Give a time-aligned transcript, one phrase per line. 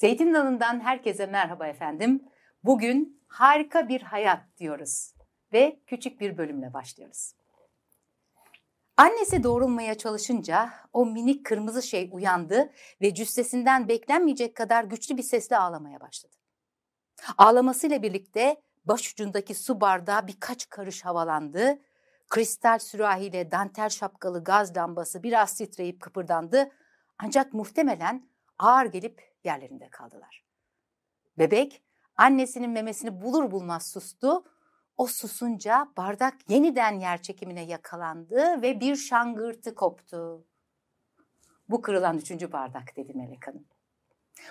[0.00, 2.24] Zeytin Dalı'ndan herkese merhaba efendim.
[2.64, 5.14] Bugün harika bir hayat diyoruz
[5.52, 7.32] ve küçük bir bölümle başlıyoruz.
[8.96, 12.70] Annesi doğrulmaya çalışınca o minik kırmızı şey uyandı
[13.00, 16.36] ve cüssesinden beklenmeyecek kadar güçlü bir sesle ağlamaya başladı.
[17.38, 21.78] Ağlamasıyla birlikte başucundaki su bardağı birkaç karış havalandı.
[22.28, 26.70] Kristal sürahiyle dantel şapkalı gaz lambası biraz titreyip kıpırdandı.
[27.18, 28.28] Ancak muhtemelen
[28.58, 30.44] ağır gelip yerlerinde kaldılar.
[31.38, 31.82] Bebek
[32.16, 34.44] annesinin memesini bulur bulmaz sustu.
[34.96, 40.46] O susunca bardak yeniden yer çekimine yakalandı ve bir şangırtı koptu.
[41.68, 43.66] Bu kırılan üçüncü bardak dedi Melek Hanım.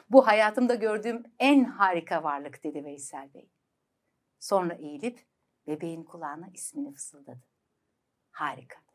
[0.10, 3.50] Bu hayatımda gördüğüm en harika varlık dedi Veysel Bey.
[4.40, 5.28] Sonra eğilip
[5.68, 7.44] bebeğin kulağına ismini fısıldadı.
[8.32, 8.89] Harika.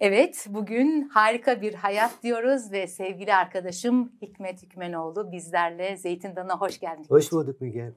[0.00, 6.80] Evet, bugün harika bir hayat diyoruz ve sevgili arkadaşım Hikmet Hükmenoğlu bizlerle Zeytin Dalı'na hoş
[6.80, 7.06] geldin.
[7.08, 7.92] Hoş bulduk Müge.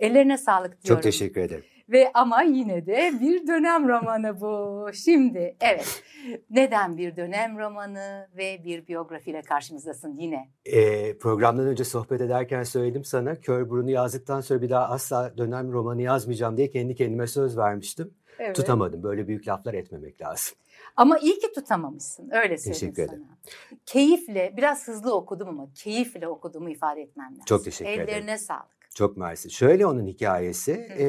[0.00, 0.96] Ellerine sağlık diyorum.
[0.96, 1.64] Çok teşekkür ederim.
[1.88, 4.86] Ve ama yine de bir dönem romanı bu.
[4.92, 6.02] Şimdi evet
[6.50, 10.48] neden bir dönem romanı ve bir biyografiyle karşımızdasın yine?
[10.66, 15.72] Ee, programdan önce sohbet ederken söyledim sana kör burunu yazdıktan sonra bir daha asla dönem
[15.72, 18.14] romanı yazmayacağım diye kendi kendime söz vermiştim.
[18.40, 18.56] Evet.
[18.56, 20.54] Tutamadım böyle büyük laflar etmemek lazım.
[20.96, 23.16] Ama iyi ki tutamamışsın öyle söyleyeyim teşekkür sana.
[23.16, 23.26] Ederim.
[23.86, 27.44] Keyifle biraz hızlı okudum ama keyifle okuduğumu ifade etmem lazım.
[27.46, 28.18] Çok teşekkür Ellerine ederim.
[28.18, 28.80] Ellerine sağlık.
[28.94, 29.50] Çok mersi.
[29.50, 30.72] Şöyle onun hikayesi.
[30.98, 31.06] E,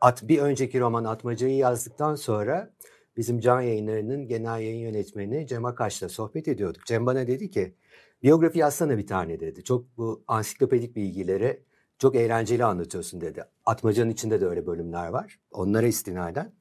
[0.00, 2.70] at bir önceki roman Atmaca'yı yazdıktan sonra
[3.16, 6.86] bizim Can Yayınları'nın genel yayın yönetmeni Cem Akaş'la sohbet ediyorduk.
[6.86, 7.74] Cem bana dedi ki
[8.22, 9.64] biyografi yazsana bir tane dedi.
[9.64, 11.62] Çok bu ansiklopedik bilgileri
[11.98, 13.44] çok eğlenceli anlatıyorsun dedi.
[13.66, 15.40] Atmaca'nın içinde de öyle bölümler var.
[15.50, 16.52] Onlara istinaden.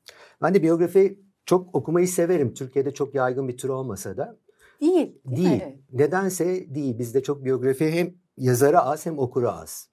[0.41, 2.53] Ben de biyografi çok okumayı severim.
[2.53, 4.37] Türkiye'de çok yaygın bir tür olmasa da.
[4.81, 5.21] Değil.
[5.25, 5.49] Değil.
[5.49, 5.61] değil.
[5.91, 6.99] Nedense değil.
[6.99, 9.89] Bizde çok biyografi hem yazarı az hem okuru az.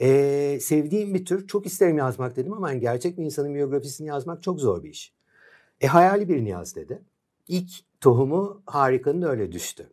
[0.00, 1.46] Ee, sevdiğim bir tür.
[1.46, 5.14] Çok isterim yazmak dedim ama yani gerçek bir insanın biyografisini yazmak çok zor bir iş.
[5.80, 7.02] E hayali birini yaz dedi.
[7.48, 7.70] İlk
[8.00, 9.90] tohumu Harika'nın öyle düştü.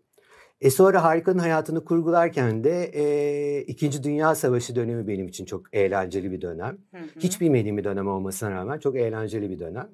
[0.62, 6.32] E sonra Harika'nın hayatını kurgularken de e, İkinci Dünya Savaşı dönemi benim için çok eğlenceli
[6.32, 6.78] bir dönem.
[6.92, 7.20] Hı hı.
[7.20, 9.90] Hiç bilmediğim bir dönem olmasına rağmen çok eğlenceli bir dönem.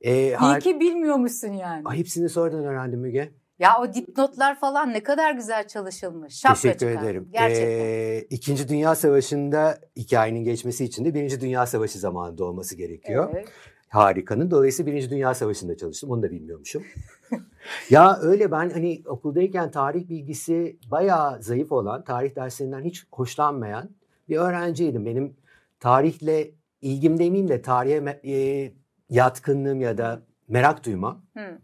[0.00, 1.82] E, İyi ki bilmiyormuşsun yani.
[1.84, 3.30] Ay, hepsini sonradan öğrendim Müge.
[3.58, 6.34] Ya o dipnotlar falan ne kadar güzel çalışılmış.
[6.34, 7.02] Şapka Teşekkür çıkar.
[7.02, 7.28] ederim.
[7.32, 7.68] Gerçekten.
[7.68, 13.28] Ee, İkinci Dünya Savaşı'nda hikayenin geçmesi için de Birinci Dünya Savaşı zamanında olması gerekiyor.
[13.32, 13.48] Evet.
[13.88, 14.50] Harikanın.
[14.50, 16.10] Dolayısıyla Birinci Dünya Savaşı'nda çalıştım.
[16.10, 16.84] Onu da bilmiyormuşum.
[17.90, 23.90] ya öyle ben hani okuldayken tarih bilgisi bayağı zayıf olan, tarih derslerinden hiç hoşlanmayan
[24.28, 25.06] bir öğrenciydim.
[25.06, 25.36] Benim
[25.80, 26.50] tarihle
[26.80, 28.72] ilgim demeyeyim de tarihe e,
[29.10, 31.22] yatkınlığım ya da merak duymam.
[31.36, 31.58] Hı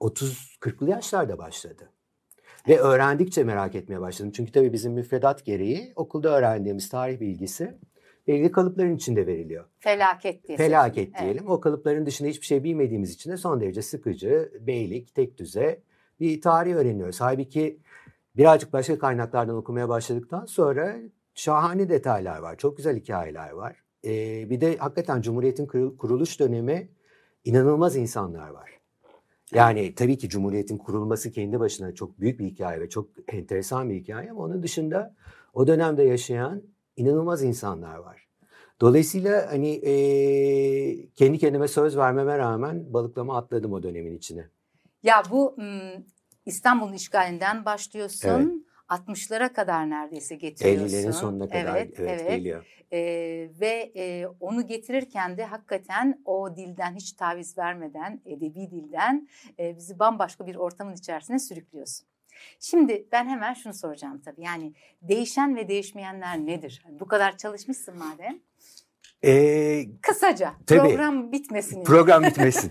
[0.00, 1.90] 30-40'lı yaşlarda başladı.
[2.68, 4.32] Ve öğrendikçe merak etmeye başladım.
[4.36, 7.78] Çünkü tabii bizim müfredat gereği okulda öğrendiğimiz tarih bilgisi
[8.26, 9.64] belirli kalıpların içinde veriliyor.
[9.78, 10.58] Felaket diye.
[10.58, 11.42] Felaket diyelim.
[11.42, 11.50] Evet.
[11.50, 15.82] O kalıpların dışında hiçbir şey bilmediğimiz için de son derece sıkıcı, beylik, tek düze
[16.20, 17.20] bir tarih öğreniyoruz.
[17.20, 17.80] Halbuki
[18.36, 20.96] birazcık başka kaynaklardan okumaya başladıktan sonra
[21.34, 22.56] şahane detaylar var.
[22.56, 23.76] Çok güzel hikayeler var.
[24.04, 25.66] Ee, bir de hakikaten Cumhuriyet'in
[25.96, 26.88] kuruluş dönemi
[27.44, 28.70] inanılmaz insanlar var.
[29.54, 33.94] Yani tabii ki Cumhuriyet'in kurulması kendi başına çok büyük bir hikaye ve çok enteresan bir
[33.94, 35.14] hikaye ama onun dışında
[35.54, 36.62] o dönemde yaşayan
[36.96, 38.26] inanılmaz insanlar var.
[38.80, 39.94] Dolayısıyla hani e,
[41.10, 44.48] kendi kendime söz vermeme rağmen balıklama atladım o dönemin içine.
[45.02, 45.56] Ya bu
[46.46, 48.28] İstanbul'un işgalinden başlıyorsun.
[48.28, 48.70] Evet.
[48.90, 50.96] 60'lara kadar neredeyse getiriyorsun.
[50.96, 52.36] 50'lerin sonuna kadar evet, evet, evet.
[52.36, 52.66] geliyor.
[52.92, 52.98] Ee,
[53.60, 59.28] ve e, onu getirirken de hakikaten o dilden hiç taviz vermeden, edebi dilden
[59.58, 62.06] e, bizi bambaşka bir ortamın içerisine sürüklüyorsun.
[62.60, 64.42] Şimdi ben hemen şunu soracağım tabii.
[64.42, 66.82] Yani değişen ve değişmeyenler nedir?
[66.84, 68.38] Hani bu kadar çalışmışsın madem.
[69.24, 71.84] Ee, Kısaca tabii, program bitmesin.
[71.84, 72.70] Program bitmesin.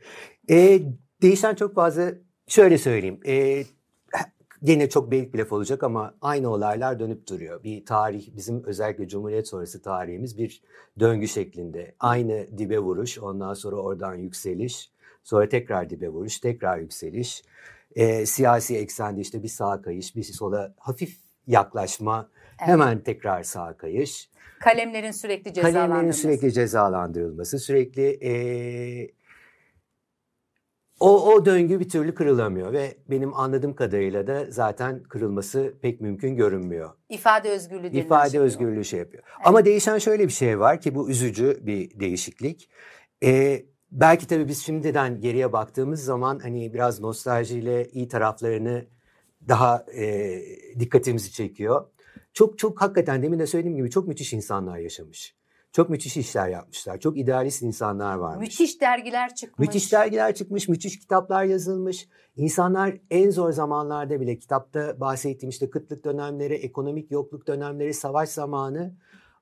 [0.50, 0.82] ee,
[1.22, 2.12] değişen çok fazla
[2.48, 3.20] şöyle söyleyeyim.
[3.26, 3.64] Ee,
[4.62, 7.64] Gene çok büyük bir laf olacak ama aynı olaylar dönüp duruyor.
[7.64, 10.62] Bir tarih, bizim özellikle Cumhuriyet sonrası tarihimiz bir
[11.00, 11.94] döngü şeklinde.
[12.00, 14.90] Aynı dibe vuruş, ondan sonra oradan yükseliş,
[15.24, 17.42] sonra tekrar dibe vuruş, tekrar yükseliş.
[17.94, 21.16] E, siyasi eksende işte bir sağa kayış, bir sola hafif
[21.46, 22.28] yaklaşma,
[22.58, 22.68] evet.
[22.68, 24.30] hemen tekrar sağa kayış.
[24.60, 25.88] Kalemlerin sürekli cezalandırılması.
[25.88, 28.32] Kalemlerin sürekli cezalandırılması, sürekli e,
[31.00, 36.36] o, o döngü bir türlü kırılamıyor ve benim anladığım kadarıyla da zaten kırılması pek mümkün
[36.36, 36.90] görünmüyor.
[37.08, 39.22] İfade özgürlüğü İfade şey özgürlüğü şey yapıyor.
[39.26, 39.46] Evet.
[39.46, 42.70] Ama değişen şöyle bir şey var ki bu üzücü bir değişiklik.
[43.24, 48.84] Ee, belki tabii biz şimdiden geriye baktığımız zaman hani biraz nostaljiyle iyi taraflarını
[49.48, 50.40] daha e,
[50.78, 51.86] dikkatimizi çekiyor.
[52.32, 55.40] Çok çok hakikaten demin de söylediğim gibi çok müthiş insanlar yaşamış.
[55.72, 57.00] Çok müthiş işler yapmışlar.
[57.00, 58.48] Çok idealist insanlar varmış.
[58.48, 59.68] Müthiş dergiler çıkmış.
[59.68, 62.08] Müthiş dergiler çıkmış, müthiş kitaplar yazılmış.
[62.36, 68.94] İnsanlar en zor zamanlarda bile kitapta bahsettiğim işte kıtlık dönemleri, ekonomik yokluk dönemleri, savaş zamanı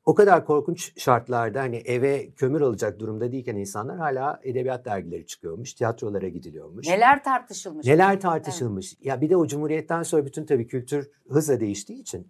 [0.08, 5.75] o kadar korkunç şartlarda hani eve kömür alacak durumda değilken insanlar hala edebiyat dergileri çıkıyormuş,
[5.75, 6.88] tiyatrolara gidiliyormuş.
[6.88, 7.87] Neler tartışılmış.
[7.87, 8.94] Neler tartışılmış.
[8.94, 9.06] Evet.
[9.06, 12.26] Ya bir de o cumhuriyetten sonra bütün tabii kültür hızla değiştiği için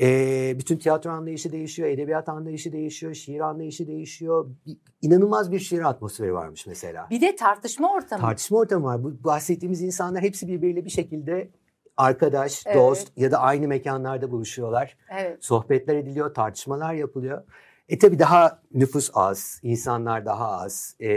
[0.00, 4.50] e, bütün tiyatro anlayışı değişiyor, edebiyat anlayışı değişiyor, şiir anlayışı değişiyor.
[4.66, 7.06] Bir, inanılmaz bir şiir atmosferi varmış mesela.
[7.10, 8.20] Bir de tartışma ortamı.
[8.20, 9.04] Tartışma ortamı var.
[9.04, 11.50] Bu bahsettiğimiz insanlar hepsi birbiriyle bir şekilde
[11.96, 12.76] arkadaş, evet.
[12.76, 14.96] dost ya da aynı mekanlarda buluşuyorlar.
[15.10, 15.44] Evet.
[15.44, 17.42] Sohbetler ediliyor, tartışmalar yapılıyor.
[17.88, 20.96] E tabii daha nüfus az, insanlar daha az.
[21.00, 21.10] E,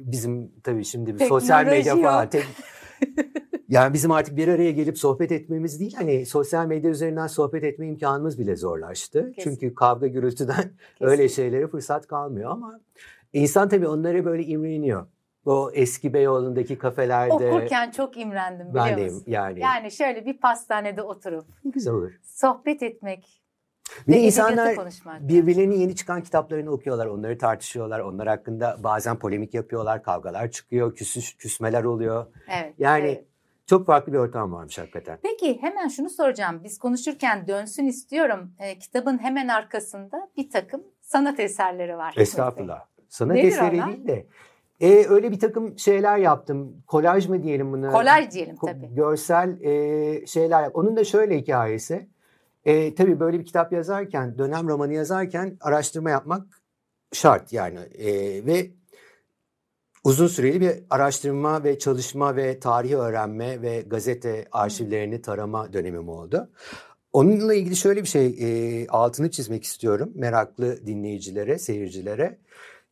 [0.00, 2.30] bizim tabii şimdi bir sosyal medya falan.
[2.30, 2.44] Tek,
[3.68, 7.86] yani bizim artık bir araya gelip sohbet etmemiz değil, hani sosyal medya üzerinden sohbet etme
[7.86, 9.32] imkanımız bile zorlaştı.
[9.32, 9.50] Kesin.
[9.50, 10.56] Çünkü kavga gürültüden
[10.98, 11.10] Kesin.
[11.10, 12.80] öyle şeylere fırsat kalmıyor ama
[13.32, 15.06] insan tabii onlara böyle imreniyor.
[15.46, 17.32] O eski Beyoğlu'ndaki kafelerde.
[17.32, 19.24] Okurken çok imrendim biliyor ben musun?
[19.26, 19.60] yani.
[19.60, 21.46] Yani şöyle bir pastanede oturup.
[21.64, 22.12] Güzel olur.
[22.22, 23.42] Sohbet etmek.
[24.08, 24.76] Bir de insanlar
[25.20, 31.36] birbirlerinin yeni çıkan kitaplarını okuyorlar, onları tartışıyorlar, onlar hakkında bazen polemik yapıyorlar, kavgalar çıkıyor, küsüş,
[31.36, 32.26] küsmeler oluyor.
[32.48, 32.74] Evet.
[32.78, 33.24] Yani evet.
[33.66, 35.18] çok farklı bir ortam varmış hakikaten.
[35.22, 36.60] Peki hemen şunu soracağım.
[36.64, 38.52] Biz konuşurken dönsün istiyorum.
[38.58, 42.14] E, kitabın hemen arkasında bir takım sanat eserleri var.
[42.16, 42.84] Estağfurullah.
[43.08, 43.88] Sanat Nedir eseri onlar?
[43.88, 44.26] değil de
[44.80, 46.82] e, öyle bir takım şeyler yaptım.
[46.86, 47.92] Kolaj mı diyelim bunu?
[47.92, 48.94] Kolaj diyelim tabii.
[48.94, 50.70] Görsel e, şeyler yap.
[50.74, 52.08] Onun da şöyle hikayesi.
[52.64, 56.46] E, tabii böyle bir kitap yazarken, dönem romanı yazarken araştırma yapmak
[57.12, 57.78] şart yani.
[57.78, 58.70] E, ve
[60.04, 66.50] uzun süreli bir araştırma ve çalışma ve tarihi öğrenme ve gazete arşivlerini tarama dönemim oldu.
[67.12, 72.38] Onunla ilgili şöyle bir şey e, altını çizmek istiyorum meraklı dinleyicilere, seyircilere.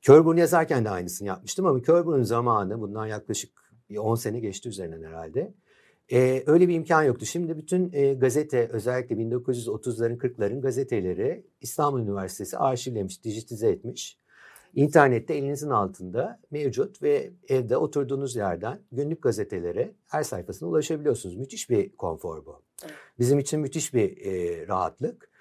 [0.04, 3.50] Körburn yazarken de aynısını yapmıştım ama Körburn zamanı bundan yaklaşık
[3.98, 5.54] 10 sene geçti üzerinden herhalde.
[6.12, 7.26] Ee, öyle bir imkan yoktu.
[7.26, 14.18] Şimdi bütün e, gazete özellikle 1930'ların 40'ların gazeteleri İstanbul Üniversitesi arşivlemiş, dijitize etmiş.
[14.74, 21.36] İnternette elinizin altında mevcut ve evde oturduğunuz yerden günlük gazetelere her sayfasına ulaşabiliyorsunuz.
[21.36, 22.62] Müthiş bir konfor bu.
[23.18, 25.33] Bizim için müthiş bir e, rahatlık.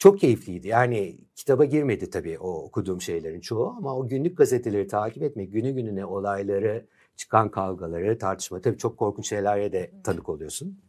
[0.00, 0.68] Çok keyifliydi.
[0.68, 5.70] Yani kitaba girmedi tabii o okuduğum şeylerin çoğu ama o günlük gazeteleri takip etmek, günü
[5.70, 6.86] gününe olayları,
[7.16, 10.80] çıkan kavgaları, tartışma tabii çok korkunç şeylere de tanık oluyorsun.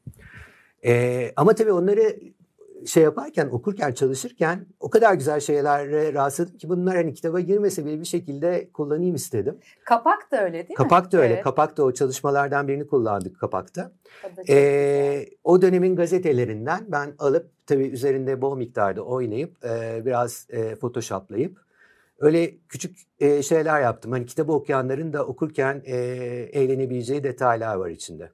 [0.85, 2.19] Ee, ama tabii onları
[2.85, 7.99] şey yaparken, okurken, çalışırken o kadar güzel şeylere rastladım ki bunlar hani kitaba girmese bile
[7.99, 9.57] bir şekilde kullanayım istedim.
[9.85, 10.75] Kapak da öyle değil mi?
[10.75, 11.33] Kapak da öyle.
[11.33, 11.43] Evet.
[11.43, 13.91] Kapak da o çalışmalardan birini kullandık kapakta.
[14.49, 21.57] Ee, o dönemin gazetelerinden ben alıp tabii üzerinde bol miktarda oynayıp e, biraz e, photoshoplayıp
[22.19, 24.11] öyle küçük e, şeyler yaptım.
[24.11, 25.95] Hani kitabı okuyanların da okurken e,
[26.51, 28.31] eğlenebileceği detaylar var içinde.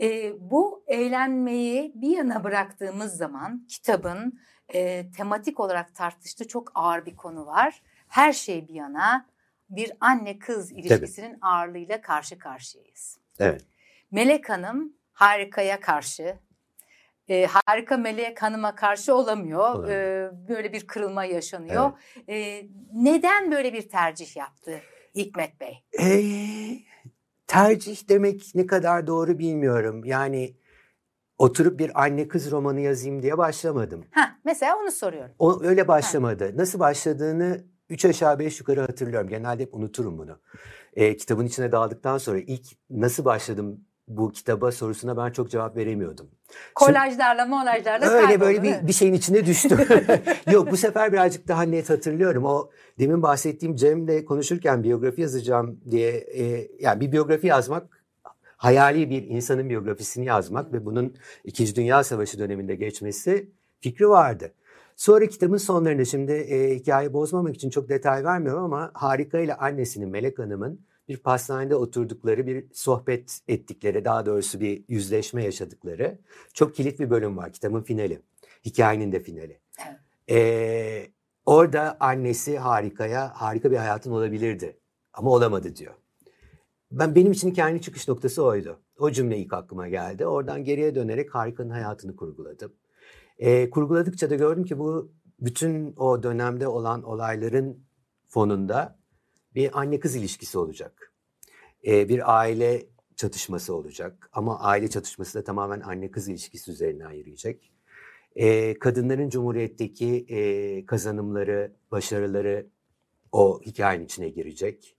[0.00, 4.40] E, bu eğlenmeyi bir yana bıraktığımız zaman kitabın
[4.74, 7.82] e, tematik olarak tartıştığı çok ağır bir konu var.
[8.08, 9.26] Her şey bir yana
[9.70, 11.38] bir anne kız ilişkisinin Tabii.
[11.42, 13.18] ağırlığıyla karşı karşıyayız.
[13.38, 13.64] Evet.
[14.10, 16.36] Melek Hanım harikaya karşı,
[17.28, 19.88] e, harika Melek Hanım'a karşı olamıyor.
[19.88, 21.92] E, böyle bir kırılma yaşanıyor.
[22.28, 22.28] Evet.
[22.28, 24.80] E, neden böyle bir tercih yaptı
[25.14, 25.84] Hikmet Bey?
[25.98, 26.82] Eee
[27.48, 30.04] tercih demek ne kadar doğru bilmiyorum.
[30.04, 30.56] Yani
[31.38, 34.04] oturup bir anne kız romanı yazayım diye başlamadım.
[34.10, 35.34] Ha, mesela onu soruyorum.
[35.38, 36.44] O öyle başlamadı.
[36.44, 36.50] Ha.
[36.56, 39.28] Nasıl başladığını üç aşağı beş yukarı hatırlıyorum.
[39.28, 40.38] Genelde hep unuturum bunu.
[40.94, 46.28] E, kitabın içine daldıktan sonra ilk nasıl başladım bu kitaba sorusuna ben çok cevap veremiyordum.
[46.74, 49.78] Kolajlarla molajlarla Öyle böyle bir, bir şeyin içine düştüm.
[50.50, 52.44] Yok bu sefer birazcık daha net hatırlıyorum.
[52.44, 57.98] O demin bahsettiğim Cem'le konuşurken biyografi yazacağım diye e, yani bir biyografi yazmak
[58.56, 63.50] hayali bir insanın biyografisini yazmak ve bunun İkinci Dünya Savaşı döneminde geçmesi
[63.80, 64.52] fikri vardı.
[64.96, 70.08] Sonra kitabın sonlarında şimdi e, hikayeyi bozmamak için çok detay vermiyorum ama Harika ile annesinin
[70.08, 76.18] Melek Hanım'ın bir pastanede oturdukları, bir sohbet ettikleri, daha doğrusu bir yüzleşme yaşadıkları
[76.54, 77.52] çok kilit bir bölüm var.
[77.52, 78.22] Kitabın finali.
[78.64, 79.60] Hikayenin de finali.
[80.30, 81.06] Ee,
[81.46, 84.78] orada annesi harikaya, harika bir hayatın olabilirdi.
[85.12, 85.94] Ama olamadı diyor.
[86.90, 88.80] Ben benim için kendi çıkış noktası oydu.
[88.98, 90.26] O cümle ilk aklıma geldi.
[90.26, 92.72] Oradan geriye dönerek harikanın hayatını kurguladım.
[93.38, 97.84] Ee, kurguladıkça da gördüm ki bu bütün o dönemde olan olayların
[98.28, 98.97] fonunda
[99.54, 101.12] bir anne kız ilişkisi olacak.
[101.86, 102.86] Ee, bir aile
[103.16, 104.30] çatışması olacak.
[104.32, 107.72] Ama aile çatışması da tamamen anne kız ilişkisi üzerinden yürüyecek.
[108.36, 112.66] E, kadınların Cumhuriyet'teki e, kazanımları, başarıları
[113.32, 114.96] o hikayenin içine girecek.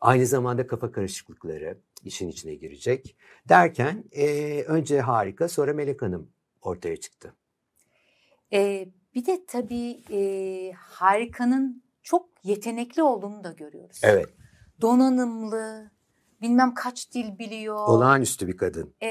[0.00, 3.16] Aynı zamanda kafa karışıklıkları işin içine girecek.
[3.48, 6.30] Derken e, önce Harika sonra Melek Hanım
[6.62, 7.34] ortaya çıktı.
[8.52, 11.83] E, bir de tabii e, Harika'nın
[12.44, 14.00] yetenekli olduğunu da görüyoruz.
[14.02, 14.28] Evet.
[14.80, 15.90] Donanımlı,
[16.42, 17.88] bilmem kaç dil biliyor.
[17.88, 18.94] Olağanüstü bir kadın.
[19.00, 19.08] E,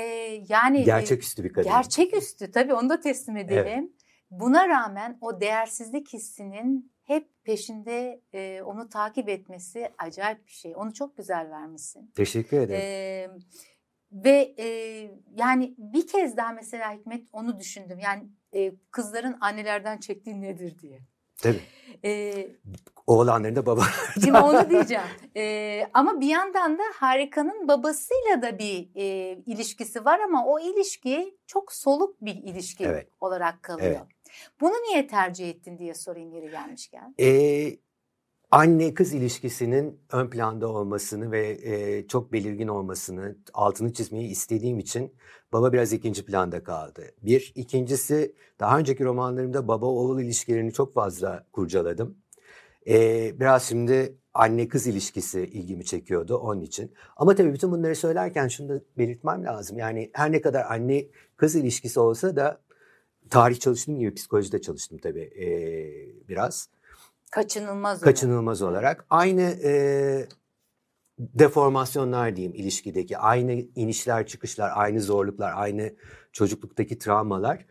[0.50, 1.70] yani gerçeküstü bir kadın.
[1.70, 3.66] Gerçeküstü tabii onu da teslim edelim.
[3.68, 3.90] Evet.
[4.32, 10.74] Buna rağmen o değersizlik hissinin hep peşinde e, onu takip etmesi acayip bir şey.
[10.76, 12.12] Onu çok güzel vermişsin.
[12.16, 12.82] Teşekkür ederim.
[12.82, 13.30] E,
[14.12, 14.68] ve e,
[15.36, 18.00] yani bir kez daha mesela Hikmet onu düşündüm.
[18.00, 18.24] Yani
[18.56, 21.00] e, kızların annelerden çektiği nedir diye.
[21.44, 21.62] Tabii.
[22.06, 22.48] Ee,
[23.08, 24.22] Oğlanların da babalardan.
[24.24, 25.04] Şimdi onu diyeceğim.
[25.38, 31.38] Ee, ama bir yandan da Harika'nın babasıyla da bir e, ilişkisi var ama o ilişki
[31.48, 33.08] çok soluk bir ilişki evet.
[33.22, 33.90] olarak kalıyor.
[33.90, 34.42] Evet.
[34.62, 37.16] Bunu niye tercih ettin diye sorayım yeri gelmişken.
[37.20, 37.78] Ee,
[38.54, 45.16] anne kız ilişkisinin ön planda olmasını ve e, çok belirgin olmasını altını çizmeyi istediğim için
[45.54, 47.04] baba biraz ikinci planda kaldı.
[47.22, 52.18] Bir, ikincisi daha önceki romanlarımda baba oğul ilişkilerini çok fazla kurcaladım.
[52.88, 52.96] E,
[53.40, 56.94] biraz şimdi anne kız ilişkisi ilgimi çekiyordu onun için.
[57.18, 59.78] Ama tabii bütün bunları söylerken şunu da belirtmem lazım.
[59.78, 61.06] Yani her ne kadar anne
[61.38, 62.62] kız ilişkisi olsa da
[63.30, 65.48] tarih çalıştığım gibi psikolojide çalıştım tabii e,
[66.30, 66.70] biraz.
[67.34, 68.16] Kaçınılmaz olarak.
[68.16, 69.06] Kaçınılmaz olarak.
[69.10, 69.74] Aynı e,
[71.20, 73.18] deformasyonlar diyeyim ilişkideki.
[73.18, 75.96] Aynı inişler çıkışlar, aynı zorluklar, aynı
[76.32, 77.66] çocukluktaki travmalar.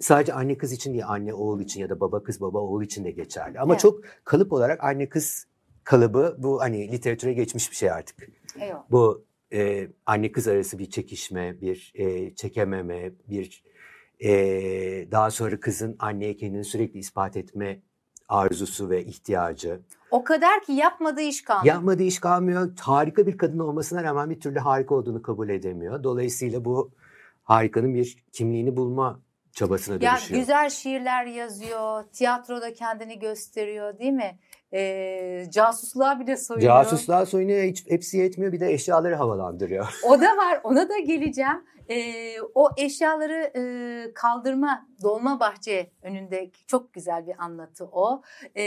[0.00, 3.04] Sadece anne kız için değil, anne oğul için ya da baba kız baba oğul için
[3.04, 3.60] de geçerli.
[3.60, 3.80] Ama evet.
[3.80, 5.46] çok kalıp olarak anne kız
[5.84, 8.28] kalıbı bu hani literatüre geçmiş bir şey artık.
[8.60, 8.74] Evet.
[8.90, 13.64] Bu e, anne kız arası bir çekişme, bir e, çekememe, bir
[14.20, 14.30] e,
[15.10, 17.82] daha sonra kızın anneye kendini sürekli ispat etme
[18.28, 19.80] arzusu ve ihtiyacı.
[20.10, 21.74] O kadar ki yapmadığı iş kalmıyor.
[21.74, 22.70] Yapmadığı iş kalmıyor.
[22.80, 26.02] Harika bir kadın olmasına rağmen bir türlü harika olduğunu kabul edemiyor.
[26.04, 26.90] Dolayısıyla bu
[27.42, 29.20] harikanın bir kimliğini bulma
[29.52, 30.30] çabasına dönüşüyor.
[30.30, 34.38] Ya güzel şiirler yazıyor, tiyatroda kendini gösteriyor değil mi?
[34.72, 36.72] E, casusluğa bile soyunuyor.
[36.72, 40.00] Casusluğa soyunuyor, hiç, hepsi yetmiyor bir de eşyaları havalandırıyor.
[40.08, 41.64] O da var, ona da geleceğim.
[41.90, 48.22] E, o eşyaları e, kaldırma dolma bahçe önünde çok güzel bir anlatı o
[48.56, 48.64] e,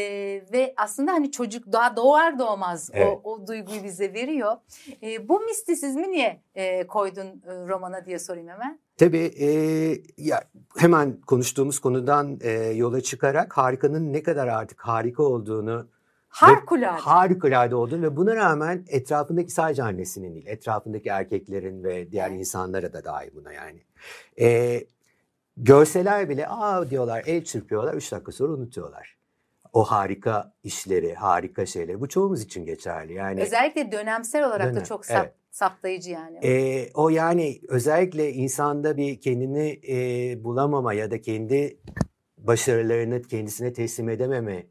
[0.53, 3.19] ve aslında hani çocuk daha doğar doğmaz evet.
[3.23, 4.57] o, o duyguyu bize veriyor.
[5.03, 8.79] E, bu mistisizmi niye e, koydun e, romana diye sorayım hemen.
[8.97, 9.47] Tabii e,
[10.17, 10.43] ya
[10.77, 15.87] hemen konuştuğumuz konudan e, yola çıkarak harikanın ne kadar artık harika olduğunu
[16.31, 17.01] Harikulade.
[17.01, 23.03] Harikulade olduğunu ve buna rağmen etrafındaki sadece annesinin değil, etrafındaki erkeklerin ve diğer insanlara da
[23.03, 23.83] dahil buna yani.
[24.39, 24.83] Ee,
[25.57, 29.17] görseler bile aa diyorlar, el çırpıyorlar, üç dakika sonra unutuyorlar.
[29.73, 31.99] O harika işleri, harika şeyleri.
[31.99, 33.13] Bu çoğumuz için geçerli.
[33.13, 35.33] Yani Özellikle dönemsel olarak dönem, da çok sap, evet.
[35.51, 36.37] saptayıcı yani.
[36.43, 41.79] Ee, o yani özellikle insanda bir kendini e, bulamama ya da kendi
[42.37, 44.65] başarılarını kendisine teslim edememe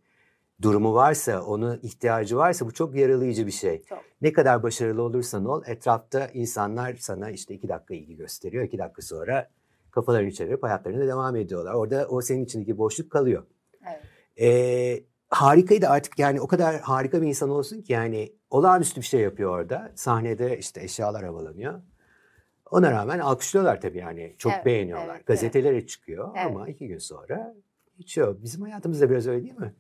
[0.63, 3.83] durumu varsa, onu ihtiyacı varsa bu çok yaralayıcı bir şey.
[3.83, 3.99] Çok.
[4.23, 8.65] Ne kadar başarılı olursan ol, etrafta insanlar sana işte iki dakika ilgi gösteriyor.
[8.65, 9.51] iki dakika sonra
[9.91, 11.75] kafalarını çevirip hayatlarına devam ediyorlar.
[11.75, 13.43] Orada o senin içindeki boşluk kalıyor.
[13.87, 14.01] Evet.
[14.41, 19.21] Ee, harikaydı artık yani o kadar harika bir insan olsun ki yani olağanüstü bir şey
[19.21, 19.93] yapıyor orada.
[19.95, 21.81] Sahnede işte eşyalar havalanıyor.
[22.71, 24.35] Ona rağmen alkışlıyorlar tabii yani.
[24.39, 25.17] Çok evet, beğeniyorlar.
[25.17, 25.89] Evet, Gazetelere evet.
[25.89, 26.47] çıkıyor evet.
[26.47, 27.55] ama iki gün sonra
[27.99, 28.37] geçiyor.
[28.43, 29.75] Bizim hayatımızda biraz öyle değil mi?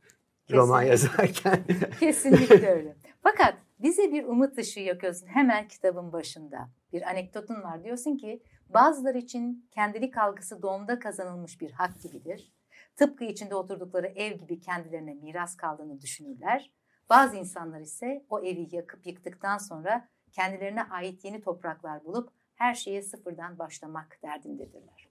[0.51, 0.59] Kesinlikle.
[0.59, 1.65] roman yazarken.
[2.01, 2.97] Kesinlikle öyle.
[3.23, 6.71] Fakat bize bir umut ışığı yakıyorsun hemen kitabın başında.
[6.93, 12.53] Bir anekdotun var diyorsun ki bazıları için kendilik algısı doğumda kazanılmış bir hak gibidir.
[12.97, 16.71] Tıpkı içinde oturdukları ev gibi kendilerine miras kaldığını düşünürler.
[17.11, 23.03] Bazı insanlar ise o evi yakıp yıktıktan sonra kendilerine ait yeni topraklar bulup her şeye
[23.03, 25.10] sıfırdan başlamak derdindedirler.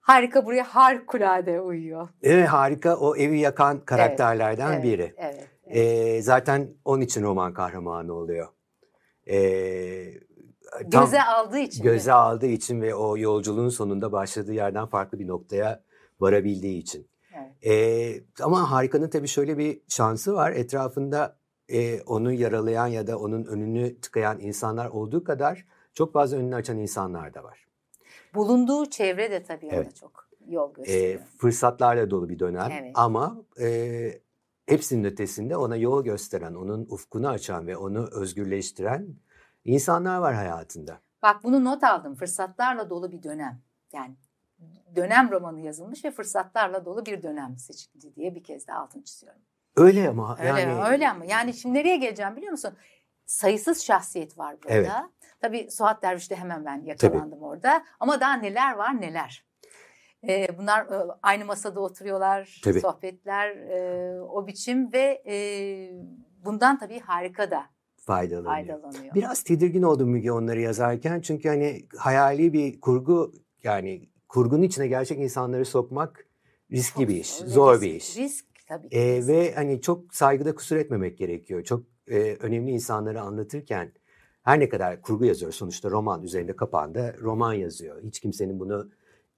[0.00, 2.08] Harika buraya harikulade uyuyor.
[2.22, 5.14] Evet harika o evi yakan karakterlerden evet, biri.
[5.16, 5.76] Evet, evet.
[5.76, 8.48] Ee, zaten onun için roman kahramanı oluyor.
[9.30, 10.14] Ee,
[10.84, 11.82] göze aldığı için.
[11.82, 12.14] Göze mi?
[12.14, 15.82] aldığı için ve o yolculuğun sonunda başladığı yerden farklı bir noktaya
[16.20, 17.10] varabildiği için.
[17.36, 17.66] Evet.
[17.66, 20.52] Ee, ama harikanın tabii şöyle bir şansı var.
[20.52, 21.38] Etrafında
[21.68, 26.78] e, onu yaralayan ya da onun önünü tıkayan insanlar olduğu kadar çok fazla önünü açan
[26.78, 27.67] insanlar da var.
[28.34, 29.86] Bulunduğu çevre de tabii evet.
[29.86, 31.20] ona çok yol gösteriyor.
[31.20, 32.92] E, fırsatlarla dolu bir dönem evet.
[32.94, 34.10] ama e,
[34.66, 39.08] hepsinin ötesinde ona yol gösteren, onun ufkunu açan ve onu özgürleştiren
[39.64, 41.00] insanlar var hayatında.
[41.22, 42.14] Bak bunu not aldım.
[42.14, 43.62] Fırsatlarla dolu bir dönem.
[43.92, 44.16] Yani
[44.96, 49.40] dönem romanı yazılmış ve fırsatlarla dolu bir dönem seçildi diye bir kez daha altını çiziyorum.
[49.76, 50.84] Öyle ama öyle, yani.
[50.84, 52.74] Öyle ama yani şimdi nereye geleceğim biliyor musun?
[53.26, 54.74] Sayısız şahsiyet var burada.
[54.74, 54.90] Evet.
[55.40, 57.44] Tabii Suat Derviş'te hemen ben yakalandım Tabii.
[57.44, 57.84] orada.
[58.00, 59.48] Ama daha neler var neler.
[60.28, 62.80] Ee, bunlar e, aynı masada oturuyorlar, tabii.
[62.80, 65.36] sohbetler, e, o biçim ve e,
[66.44, 67.66] bundan tabii harika da
[67.96, 68.52] faydalanıyor.
[68.52, 69.14] faydalanıyor.
[69.14, 75.18] Biraz tedirgin oldum Müge onları yazarken çünkü hani hayali bir kurgu yani kurgunun içine gerçek
[75.18, 76.26] insanları sokmak
[76.72, 78.16] riskli çok, bir iş, zor risk, bir iş.
[78.16, 78.88] Risk tabii.
[78.90, 81.64] Ee, ve hani çok saygıda kusur etmemek gerekiyor.
[81.64, 83.92] Çok e, önemli insanları anlatırken
[84.48, 88.02] her ne kadar kurgu yazıyor sonuçta roman üzerinde kapağında roman yazıyor.
[88.02, 88.90] Hiç kimsenin bunu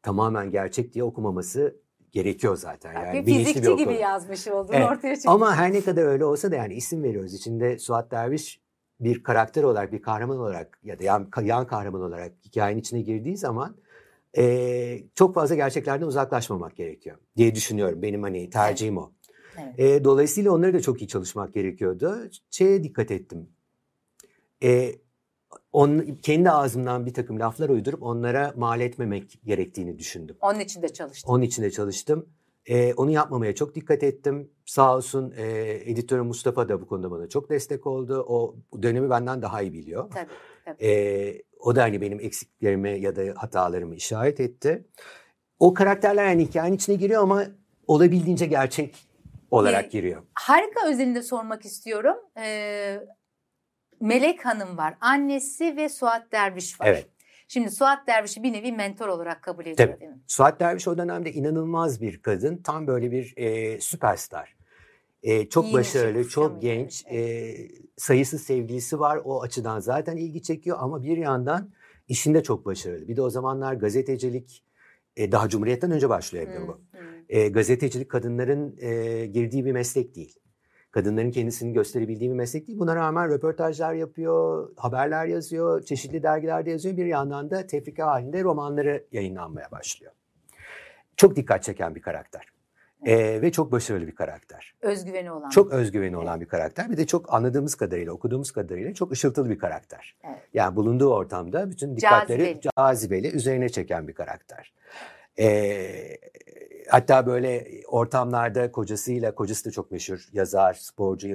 [0.03, 1.77] tamamen gerçek diye okumaması
[2.13, 2.93] gerekiyor zaten.
[2.93, 4.91] Yani bir fizikçi bir gibi yazmış olduğunu evet.
[4.91, 5.35] ortaya çıkıyor.
[5.35, 7.35] Ama her ne kadar öyle olsa da yani isim veriyoruz.
[7.35, 8.61] İçinde Suat Derviş
[9.01, 13.37] bir karakter olarak, bir kahraman olarak ya da yan, yan kahraman olarak hikayenin içine girdiği
[13.37, 13.77] zaman
[14.39, 18.03] e, çok fazla gerçeklerden uzaklaşmamak gerekiyor diye düşünüyorum.
[18.03, 19.07] Benim hani tercihim evet.
[19.07, 19.13] o.
[19.59, 19.81] Evet.
[19.81, 22.17] E, dolayısıyla onları da çok iyi çalışmak gerekiyordu.
[22.51, 23.49] Şeye dikkat ettim.
[24.63, 24.93] E,
[25.73, 30.37] on, kendi ağzımdan bir takım laflar uydurup onlara mal etmemek gerektiğini düşündüm.
[30.41, 31.35] Onun için de çalıştım.
[31.35, 32.29] Onun için de çalıştım.
[32.67, 34.51] E, onu yapmamaya çok dikkat ettim.
[34.67, 38.25] Sağ olsun e, editörüm Mustafa da bu konuda bana çok destek oldu.
[38.29, 40.11] O dönemi benden daha iyi biliyor.
[40.11, 40.31] Tabii,
[40.65, 40.87] tabii.
[40.87, 44.85] E, o da hani benim eksiklerimi ya da hatalarımı işaret etti.
[45.59, 47.47] O karakterler yani hikayenin içine giriyor ama
[47.87, 48.95] olabildiğince gerçek
[49.51, 50.23] olarak ee, giriyor.
[50.35, 52.17] Harika özelinde sormak istiyorum.
[52.37, 53.01] Ee,
[54.01, 54.95] Melek Hanım var.
[55.01, 56.87] Annesi ve Suat Derviş var.
[56.87, 57.07] Evet.
[57.49, 60.01] Şimdi Suat Derviş'i bir nevi mentor olarak kabul ediyor Tabii.
[60.01, 60.21] değil mi?
[60.27, 62.57] Suat Derviş o dönemde inanılmaz bir kadın.
[62.57, 64.57] Tam böyle bir e, süperstar.
[65.23, 67.07] E, çok İyi başarılı, çok genç.
[67.07, 67.55] E,
[67.97, 69.21] sayısız sevgilisi var.
[69.25, 71.71] O açıdan zaten ilgi çekiyor ama bir yandan
[72.09, 73.09] işinde çok başarılı.
[73.09, 74.65] Bir de o zamanlar gazetecilik
[75.17, 76.81] e, daha Cumhuriyet'ten önce başlıyor hmm, bu.
[77.29, 80.40] E, gazetecilik kadınların e, girdiği bir meslek değil
[80.91, 82.79] kadınların kendisini gösterebildiği bir meslek değil.
[82.79, 86.97] Buna rağmen röportajlar yapıyor, haberler yazıyor, çeşitli dergilerde yazıyor.
[86.97, 90.13] Bir yandan da tefrika halinde romanları yayınlanmaya başlıyor.
[91.17, 92.47] Çok dikkat çeken bir karakter.
[93.07, 94.75] Ee, ve çok başarılı bir karakter.
[94.81, 95.49] Özgüveni olan.
[95.49, 96.19] Çok özgüveni evet.
[96.19, 96.91] olan bir karakter.
[96.91, 100.17] Bir de çok anladığımız kadarıyla, okuduğumuz kadarıyla çok ışıltılı bir karakter.
[100.25, 100.39] Evet.
[100.55, 104.73] Yani bulunduğu ortamda bütün dikkatleri cazibeli, cazibeli üzerine çeken bir karakter.
[105.39, 106.17] Ee,
[106.91, 111.29] hatta böyle ortamlarda kocasıyla, kocası da çok meşhur yazar, sporcu,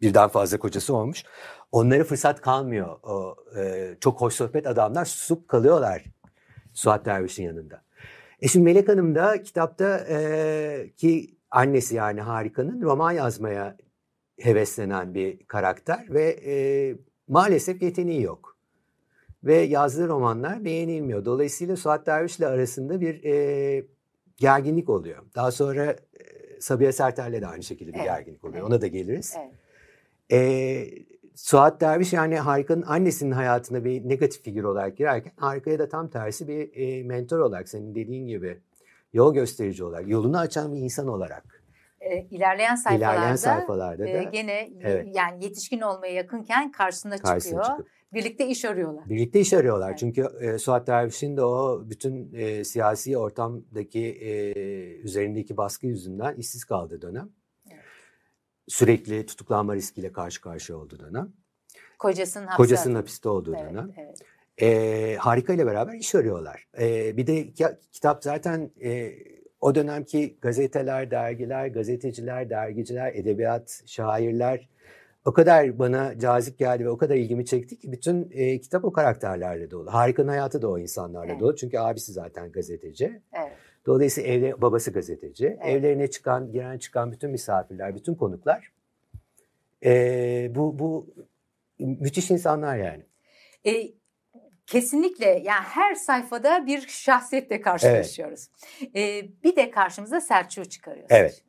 [0.00, 1.24] birden fazla kocası olmuş.
[1.72, 2.96] Onlara fırsat kalmıyor.
[3.02, 6.04] O, e, çok hoş sohbet adamlar susup kalıyorlar
[6.72, 7.82] Suat Derviş'in yanında.
[8.40, 13.76] E şimdi Melek Hanım da kitapta e, ki annesi yani Harika'nın roman yazmaya
[14.40, 16.54] heveslenen bir karakter ve e,
[17.28, 18.56] maalesef yeteneği yok.
[19.44, 21.24] Ve yazdığı romanlar beğenilmiyor.
[21.24, 23.84] Dolayısıyla Suat Derviş'le arasında bir e,
[24.38, 25.22] gerginlik oluyor.
[25.34, 25.96] Daha sonra
[26.60, 28.06] Sabiha Sertel'le de aynı şekilde bir evet.
[28.06, 28.60] gerginlik oluyor.
[28.60, 28.70] Evet.
[28.70, 29.36] Ona da geliriz.
[29.38, 29.52] Evet.
[30.32, 36.10] E, Suat Derviş yani Harika'nın annesinin hayatına bir negatif figür olarak girerken Harika'ya da tam
[36.10, 38.60] tersi bir e, mentor olarak senin dediğin gibi
[39.12, 41.62] yol gösterici olarak, yolunu açan bir insan olarak.
[42.00, 45.16] E, ilerleyen sayfalarda, ilerleyen sayfalarda da, e, gene evet.
[45.16, 47.78] yani yetişkin olmaya yakınken karşısına, karşısına çıkıyor.
[47.78, 49.08] Çıkıp, Birlikte iş arıyorlar.
[49.08, 49.88] Birlikte iş arıyorlar.
[49.88, 49.98] Evet.
[49.98, 54.52] Çünkü e, Suat Derviş'in de o bütün e, siyasi ortamdaki e,
[54.96, 57.28] üzerindeki baskı yüzünden işsiz kaldığı dönem.
[57.70, 57.80] Evet.
[58.68, 61.32] Sürekli tutuklanma riskiyle karşı karşıya olduğu dönem.
[61.98, 63.92] Kocasının, hapse Kocasının hapiste olduğu evet, dönem.
[63.96, 64.18] Evet.
[64.62, 66.66] E, harika ile beraber iş arıyorlar.
[66.80, 67.52] E, bir de
[67.92, 69.12] kitap zaten e,
[69.60, 74.68] o dönemki gazeteler, dergiler, gazeteciler, dergiciler, edebiyat, şairler
[75.28, 78.92] o kadar bana cazip geldi ve o kadar ilgimi çekti ki bütün e, kitap o
[78.92, 79.94] karakterlerle dolu.
[79.94, 81.40] Harika'nın hayatı da o insanlarla evet.
[81.40, 81.56] dolu.
[81.56, 83.22] Çünkü abisi zaten gazeteci.
[83.32, 83.52] Evet.
[83.86, 85.46] Dolayısıyla evde babası gazeteci.
[85.46, 85.76] Evet.
[85.76, 88.72] Evlerine çıkan, giren çıkan bütün misafirler, bütün konuklar
[89.84, 91.14] e, bu bu
[91.78, 93.02] müthiş insanlar yani.
[93.66, 93.92] E,
[94.66, 98.48] kesinlikle yani her sayfada bir şahsiyetle karşılaşıyoruz.
[98.80, 98.96] Evet.
[98.96, 101.10] E, bir de karşımıza Selçuk'u çıkarıyoruz.
[101.10, 101.44] Evet.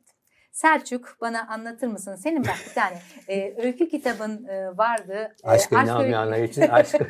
[0.52, 2.14] Selçuk bana anlatır mısın?
[2.14, 5.34] Senin bak bir tane e, öykü kitabın e, vardı.
[5.44, 6.50] Aşka e, inanmayanlar öykü...
[6.50, 6.94] için aşk.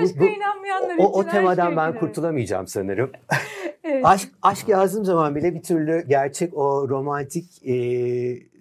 [0.00, 1.20] Aşka bu, inanmayanlar o, için.
[1.20, 3.12] O temadan ben kurtulamayacağım sanırım.
[3.84, 4.06] evet.
[4.06, 7.74] Aşk, aşk yazdığım zaman bile bir türlü gerçek o romantik e,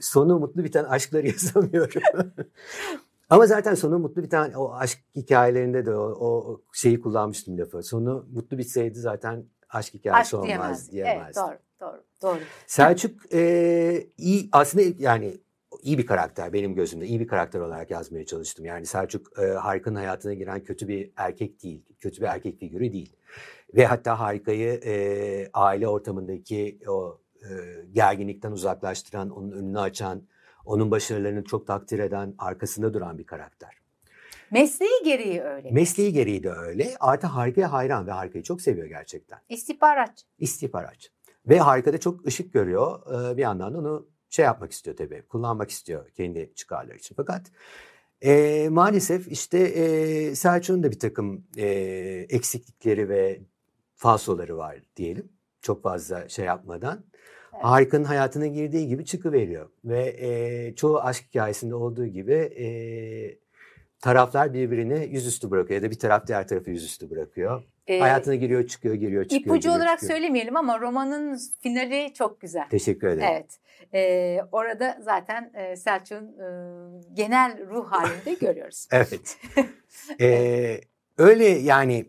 [0.01, 2.01] sonu mutlu biten aşkları yazamıyorum.
[3.29, 7.83] Ama zaten sonu mutlu biten o aşk hikayelerinde de o, o şeyi kullanmıştım lafı.
[7.83, 10.91] Sonu mutlu bitseydi zaten aşk hikayesi aşk olmaz diyemez.
[10.91, 11.23] diyemez.
[11.25, 12.39] Evet doğru doğru doğru.
[12.67, 15.37] Selçuk e, iyi aslında yani
[15.81, 17.05] iyi bir karakter benim gözümde.
[17.05, 18.65] iyi bir karakter olarak yazmaya çalıştım.
[18.65, 21.85] Yani Selçuk e, Harika'nın hayatına giren kötü bir erkek değil.
[21.99, 23.15] Kötü bir erkek figürü değil.
[23.75, 27.49] Ve hatta Harika'yı e, aile ortamındaki o e,
[27.91, 30.27] gerginlikten uzaklaştıran, onun önünü açan,
[30.65, 33.69] onun başarılarını çok takdir eden, arkasında duran bir karakter.
[34.51, 35.71] Mesleği gereği öyle.
[35.71, 36.95] Mesleği gereği de öyle.
[36.99, 39.39] Artı Harika'ya hayran ve Harika'yı çok seviyor gerçekten.
[39.49, 40.23] İstihbarat.
[40.39, 41.14] İstihbarat.
[41.49, 42.99] Ve Harika'da çok ışık görüyor.
[43.31, 45.21] Ee, bir yandan da onu şey yapmak istiyor tabii.
[45.21, 47.15] Kullanmak istiyor kendi çıkarları için.
[47.15, 47.51] Fakat
[48.21, 51.67] e, maalesef işte e, Selçuk'un da bir takım e,
[52.29, 53.41] eksiklikleri ve
[53.95, 55.29] falsoları var diyelim.
[55.61, 57.05] Çok fazla şey yapmadan.
[57.53, 57.63] Evet.
[57.63, 59.69] Harika'nın hayatına girdiği gibi çıkıveriyor.
[59.85, 62.67] Ve e, çoğu aşk hikayesinde olduğu gibi e,
[63.99, 65.81] taraflar birbirini yüzüstü bırakıyor.
[65.81, 67.63] Ya da bir taraf diğer tarafı yüzüstü bırakıyor.
[67.87, 69.41] Ee, Hayatına giriyor, çıkıyor, giriyor, çıkıyor.
[69.41, 70.17] İpucu giriyor, olarak çıkıyor.
[70.17, 72.69] söylemeyelim ama romanın finali çok güzel.
[72.69, 73.27] Teşekkür ederim.
[73.31, 73.59] Evet.
[73.93, 76.47] Ee, orada zaten e, Selçuk'un e,
[77.13, 78.87] genel ruh halinde görüyoruz.
[78.91, 79.37] evet.
[80.21, 80.81] ee,
[81.17, 82.05] öyle yani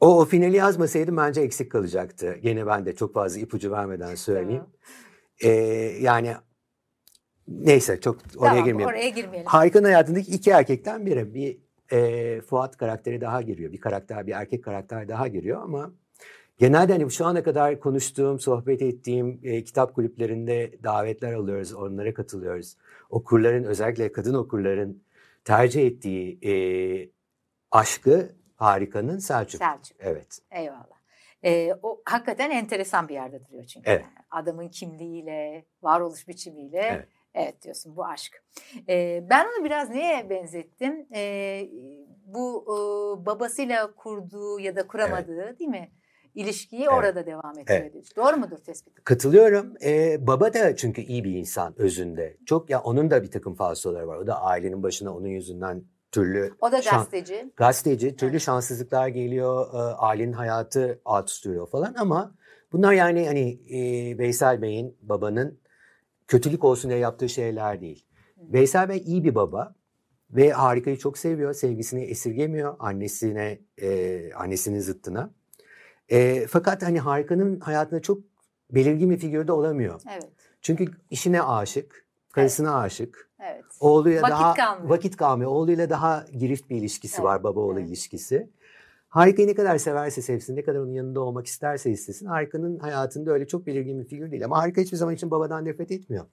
[0.00, 2.38] o, o finali yazmasaydım bence eksik kalacaktı.
[2.42, 4.64] Gene ben de çok fazla ipucu vermeden söyleyeyim.
[5.44, 5.48] Ee,
[6.00, 6.34] yani
[7.48, 8.94] neyse çok oraya tamam, girmeyelim.
[8.94, 9.46] Oraya girmeyelim.
[9.46, 11.34] Harika'nın hayatındaki iki erkekten biri.
[11.34, 11.58] Bir
[11.92, 13.72] e, Fuat karakteri daha giriyor.
[13.72, 15.92] Bir karakter, bir erkek karakter daha giriyor ama
[16.58, 22.76] genelde hani şu ana kadar konuştuğum, sohbet ettiğim e, kitap kulüplerinde davetler alıyoruz, onlara katılıyoruz.
[23.10, 25.02] Okurların, özellikle kadın okurların
[25.44, 26.52] tercih ettiği e,
[27.70, 29.58] aşkı Harika'nın Selçuk.
[29.58, 29.96] Selçuk.
[30.00, 30.38] Evet.
[30.50, 31.00] Eyvallah.
[31.44, 33.90] Ee, o hakikaten enteresan bir yerde duruyor çünkü.
[33.90, 34.02] Evet.
[34.02, 36.88] Yani adamın kimliğiyle, varoluş biçimiyle.
[36.92, 37.08] Evet.
[37.34, 38.42] Evet diyorsun bu aşk.
[38.88, 41.06] Ee, ben onu biraz neye benzettim?
[41.14, 41.68] Ee,
[42.26, 42.76] bu e,
[43.26, 45.58] babasıyla kurduğu ya da kuramadığı evet.
[45.58, 45.90] değil mi?
[46.34, 46.92] İlişkiyi evet.
[46.92, 47.90] orada devam ettiriyor.
[47.94, 48.16] Evet.
[48.16, 49.04] Doğru mudur tespit?
[49.04, 49.74] Katılıyorum.
[49.84, 52.36] Ee, baba da çünkü iyi bir insan özünde.
[52.46, 54.16] Çok ya onun da bir takım falsoları var.
[54.16, 57.34] O da ailenin başına onun yüzünden türlü o da gazeteci.
[57.34, 58.40] Şan, gazeteci, türlü evet.
[58.40, 59.74] şanssızlıklar geliyor.
[59.74, 62.34] E, ailenin hayatı alt üstürüyor falan ama
[62.72, 65.60] bunlar yani hani e, Veysel Bey'in babanın
[66.30, 68.06] kötülük olsun diye yaptığı şeyler değil.
[68.36, 69.74] Veysel Bey iyi bir baba
[70.30, 71.52] ve harikayı çok seviyor.
[71.52, 75.30] Sevgisini esirgemiyor annesine, e, annesinin zıttına.
[76.08, 78.18] E, fakat hani harikanın hayatında çok
[78.70, 80.00] belirgin bir figürde olamıyor.
[80.12, 80.28] Evet.
[80.62, 82.86] Çünkü işine aşık, karısına evet.
[82.86, 83.30] aşık.
[83.40, 83.64] Evet.
[83.80, 84.90] Oğluyla vakit daha kalmıyor.
[84.90, 85.50] vakit kalmıyor.
[85.50, 87.24] Oğluyla daha girift bir ilişkisi evet.
[87.24, 87.88] var baba oğlu evet.
[87.88, 88.50] ilişkisi.
[89.10, 92.26] Harikayı ne kadar severse sevsin, ne kadar onun yanında olmak isterse istesin.
[92.26, 94.44] Harika'nın hayatında öyle çok belirgin bir figür değil.
[94.44, 96.26] Ama Harika hiçbir zaman için babadan nefret etmiyor.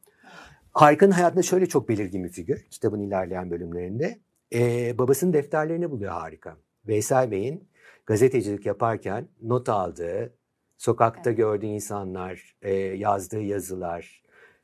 [0.73, 4.19] Harika'nın hayatında şöyle çok belirgin bir figür kitabın ilerleyen bölümlerinde.
[4.53, 6.57] Ee, babasının defterlerini buluyor Harika.
[6.87, 7.67] Veysel Bey'in
[8.05, 10.33] gazetecilik yaparken not aldığı,
[10.77, 11.37] sokakta evet.
[11.37, 14.23] gördüğü insanlar, e, yazdığı yazılar,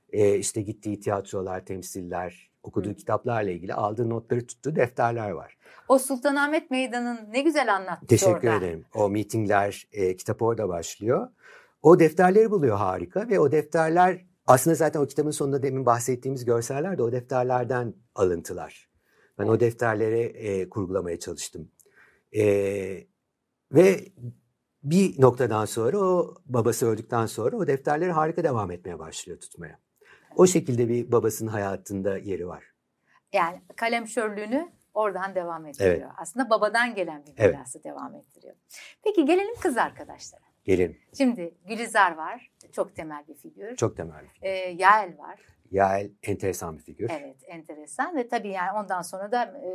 [0.09, 2.93] e, işte gittiği tiyatrolar, temsiller, okuduğu Hı.
[2.93, 5.57] kitaplarla ilgili aldığı notları tuttuğu defterler var.
[5.87, 8.55] O Sultanahmet Meydanı'nın ne güzel anlattı Teşekkür orada.
[8.55, 8.85] ederim.
[8.93, 11.27] O mitingler, e, kitap orada başlıyor.
[11.81, 16.97] O defterleri buluyor harika ve o defterler aslında zaten o kitabın sonunda demin bahsettiğimiz görseller
[16.97, 18.89] de o defterlerden alıntılar.
[19.39, 21.71] Ben o defterleri e, kurgulamaya çalıştım.
[22.35, 22.43] E,
[23.71, 23.99] ve
[24.83, 29.79] bir noktadan sonra o babası öldükten sonra o defterleri harika devam etmeye başlıyor tutmaya.
[30.35, 32.63] O şekilde bir babasının hayatında yeri var.
[33.33, 35.95] Yani kalemşörlüğünü oradan devam ettiriyor.
[35.95, 36.07] Evet.
[36.17, 37.55] Aslında babadan gelen bir Evet.
[37.55, 38.55] mirası devam ettiriyor.
[39.03, 40.41] Peki gelelim kız arkadaşlara.
[40.63, 40.97] Gelin.
[41.17, 42.51] Şimdi Gülizar var.
[42.71, 43.75] Çok temel bir figür.
[43.75, 44.25] Çok temel.
[44.41, 45.39] Ee, Yael var.
[45.71, 47.09] Yael enteresan bir figür.
[47.13, 49.69] Evet enteresan ve tabii yani ondan sonra da e,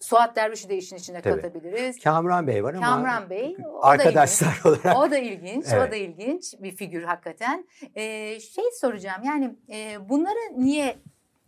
[0.00, 1.40] Suat Derviş'i de işin içine Tabii.
[1.42, 2.00] katabiliriz.
[2.04, 3.56] Kamran Bey var ama Kamran Bey.
[3.72, 4.96] o da arkadaşlar olarak.
[4.98, 5.88] O da ilginç, Evet.
[5.88, 7.66] o da ilginç bir figür hakikaten.
[7.94, 10.96] Ee, şey soracağım yani e, bunları niye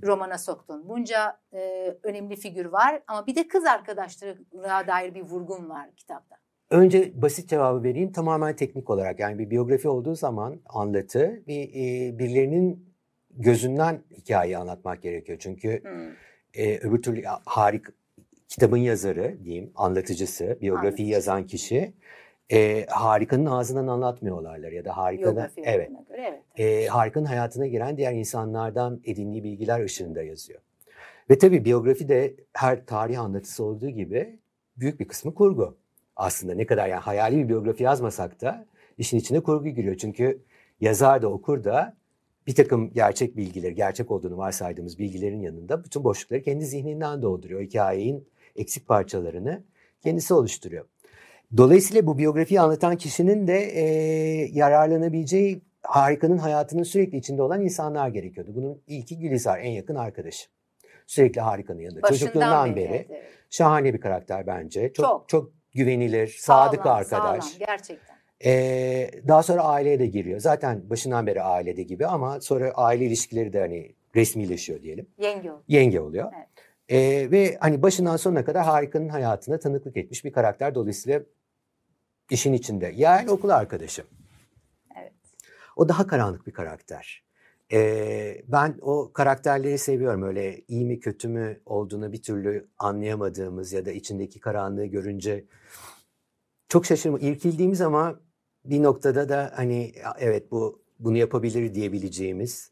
[0.03, 0.89] romana soktun?
[0.89, 1.59] Bunca e,
[2.03, 6.37] önemli figür var ama bir de kız arkadaşlığa dair bir vurgun var kitapta.
[6.71, 8.13] Önce basit cevabı vereyim.
[8.13, 12.95] Tamamen teknik olarak yani bir biyografi olduğu zaman anlatı bir e, birilerinin
[13.31, 15.39] gözünden hikayeyi anlatmak gerekiyor.
[15.41, 16.09] Çünkü Hmm.
[16.55, 17.85] e, öbür türlü harik
[18.51, 21.03] kitabın yazarı diyeyim, anlatıcısı, biyografiyi Anlatıcı.
[21.03, 21.93] yazan kişi
[22.53, 26.85] e, harikanın ağzından anlatmıyor olayları ya da harikanın evet göre evet.
[26.85, 30.61] e, Harika'nın hayatına giren diğer insanlardan edindiği bilgiler ışığında yazıyor.
[31.31, 34.39] Ve tabii biyografi de her tarih anlatısı olduğu gibi
[34.77, 35.77] büyük bir kısmı kurgu.
[36.17, 38.67] Aslında ne kadar yani hayali bir biyografi yazmasak da
[38.99, 39.97] işin içine kurgu giriyor.
[39.97, 40.43] Çünkü
[40.81, 41.97] yazar da okur da
[42.47, 47.61] bir takım gerçek bilgileri, gerçek olduğunu varsaydığımız bilgilerin yanında bütün boşlukları kendi zihninden dolduruyor.
[47.61, 49.65] Hikayenin eksik parçalarını
[50.03, 50.85] kendisi oluşturuyor.
[51.57, 53.85] Dolayısıyla bu biyografiyi anlatan kişinin de e,
[54.53, 58.51] yararlanabileceği Harika'nın hayatının sürekli içinde olan insanlar gerekiyordu.
[58.55, 60.49] Bunun ilki Gülizar en yakın arkadaşı.
[61.07, 62.03] Sürekli Harika'nın yanında.
[62.03, 62.91] Başından Çocukluğundan beri.
[62.91, 63.07] beri.
[63.11, 64.93] Evet, Şahane bir karakter bence.
[64.93, 65.53] Çok çok, Çok.
[65.75, 67.45] güvenilir, sadık Sağlam, arkadaş.
[67.45, 68.17] Sağlam, gerçekten.
[68.45, 70.41] Ee, daha sonra aileye de giriyor.
[70.41, 75.07] Zaten başından beri ailede gibi ama sonra aile ilişkileri de hani resmileşiyor diyelim.
[75.19, 75.63] Yenge o.
[75.69, 76.33] Yenge oluyor.
[76.37, 76.47] Evet.
[76.91, 80.75] Ee, ve hani başından sonuna kadar Harika'nın hayatına tanıklık etmiş bir karakter.
[80.75, 81.23] Dolayısıyla
[82.31, 82.93] işin içinde.
[82.97, 84.03] Yani okul arkadaşı.
[85.01, 85.13] Evet.
[85.77, 87.25] O daha karanlık bir karakter.
[87.73, 90.23] Ee, ben o karakterleri seviyorum.
[90.23, 95.45] Öyle iyi mi kötü mü olduğunu bir türlü anlayamadığımız ya da içindeki karanlığı görünce
[96.69, 97.19] çok şaşırma.
[97.19, 98.21] İrkildiğimiz ama
[98.65, 102.71] bir noktada da hani evet bu bunu yapabilir diyebileceğimiz.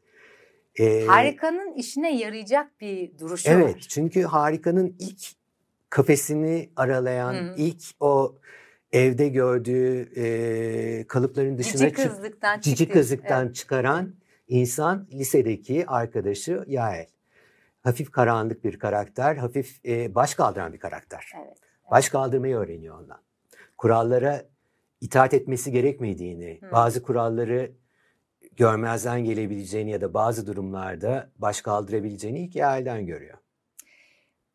[0.78, 3.86] Ee, Harikanın işine yarayacak bir duruşu Evet var.
[3.88, 5.20] çünkü Harika'nın ilk
[5.90, 7.54] kafesini aralayan, Hı hı.
[7.56, 8.34] ilk o
[8.92, 12.92] evde gördüğü e, kalıpların dışına Cici çık- kızlıktan cici çıktı.
[12.92, 14.14] kızlıktan çıkaran
[14.48, 17.06] insan lisedeki arkadaşı Yael.
[17.82, 21.32] Hafif karanlık bir karakter, hafif e, baş kaldıran bir karakter.
[21.36, 21.46] Evet.
[21.48, 21.58] evet.
[21.90, 23.20] Baş kaldırmayı öğreniyor ondan.
[23.78, 24.44] Kurallara
[25.00, 26.72] itaat etmesi gerekmediğini, Hı.
[26.72, 27.72] bazı kuralları
[28.58, 33.38] görmezden gelebileceğini ya da bazı durumlarda baş kaldırabileceğini ilk Yael'den görüyor.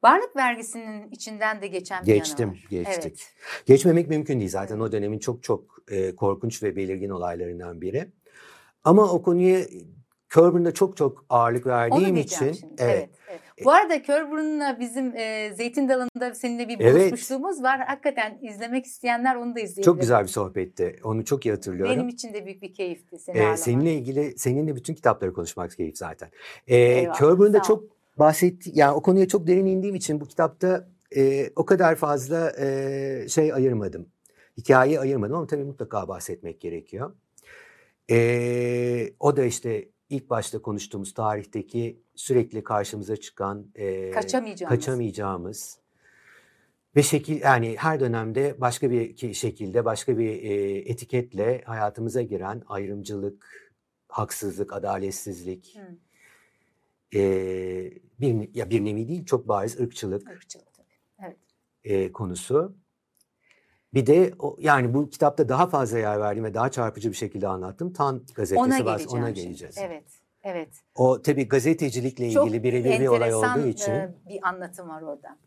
[0.04, 2.92] Varlık vergisinin içinden de geçen bir Geçtim, yanı var.
[2.92, 3.04] geçtik.
[3.06, 3.66] Evet.
[3.66, 8.10] Geçmemek mümkün değil zaten o dönemin çok çok e, korkunç ve belirgin olaylarından biri.
[8.84, 9.66] Ama o konuya
[10.30, 12.74] Corbyn'da çok çok ağırlık verdiğim için şimdi.
[12.78, 13.10] evet.
[13.30, 13.42] Evet.
[13.64, 16.96] Bu arada Körburnu'na bizim e, Zeytin Dalı'nda seninle bir Evet.
[16.96, 17.80] buluşmuşluğumuz var.
[17.88, 19.84] Hakikaten izlemek isteyenler onu da izleyebilir.
[19.84, 21.00] Çok güzel bir sohbetti.
[21.04, 21.96] Onu çok iyi hatırlıyorum.
[21.96, 25.98] Benim için de büyük bir keyifti seni Ee, seninle ilgili seninle bütün kitapları konuşmak keyif
[25.98, 26.30] zaten.
[26.68, 27.10] Ee,
[27.60, 27.64] ol.
[27.64, 27.84] çok
[28.20, 33.26] bahsetti yani o konuya çok derin indiğim için bu kitapta e, o kadar fazla e,
[33.30, 34.08] şey ayırmadım.
[34.58, 37.16] Hikayeyi ayırmadım ama tabii mutlaka bahsetmek gerekiyor.
[38.10, 44.78] Ee, o da işte ilk başta konuştuğumuz tarihteki sürekli karşımıza çıkan e, Kaçamayacağımız.
[44.80, 45.80] kaçamayacağımız
[46.96, 52.64] ve şekil yani her dönemde başka bir ki- şekilde başka bir e, etiketle hayatımıza giren
[52.68, 53.72] ayrımcılık,
[54.08, 55.78] haksızlık, adaletsizlik,
[57.16, 57.20] e,
[58.20, 60.88] bir ya bir nevi değil çok bariz ırkçılık ırkçılık tabii.
[61.28, 61.38] Evet.
[61.84, 62.76] e, konusu.
[63.94, 67.94] Bir de yani bu kitapta daha fazla yer verdiğim ve daha çarpıcı bir şekilde anlattım.
[67.94, 69.02] Tan gazetesi Ona var.
[69.10, 69.34] Ona şimdi.
[69.34, 69.76] geleceğiz.
[69.78, 70.04] Evet.
[70.44, 70.70] Evet.
[70.96, 73.92] O tabii gazetecilikle Çok ilgili birebir bir olay olduğu için.
[73.92, 75.38] e, bir anlatım var orada.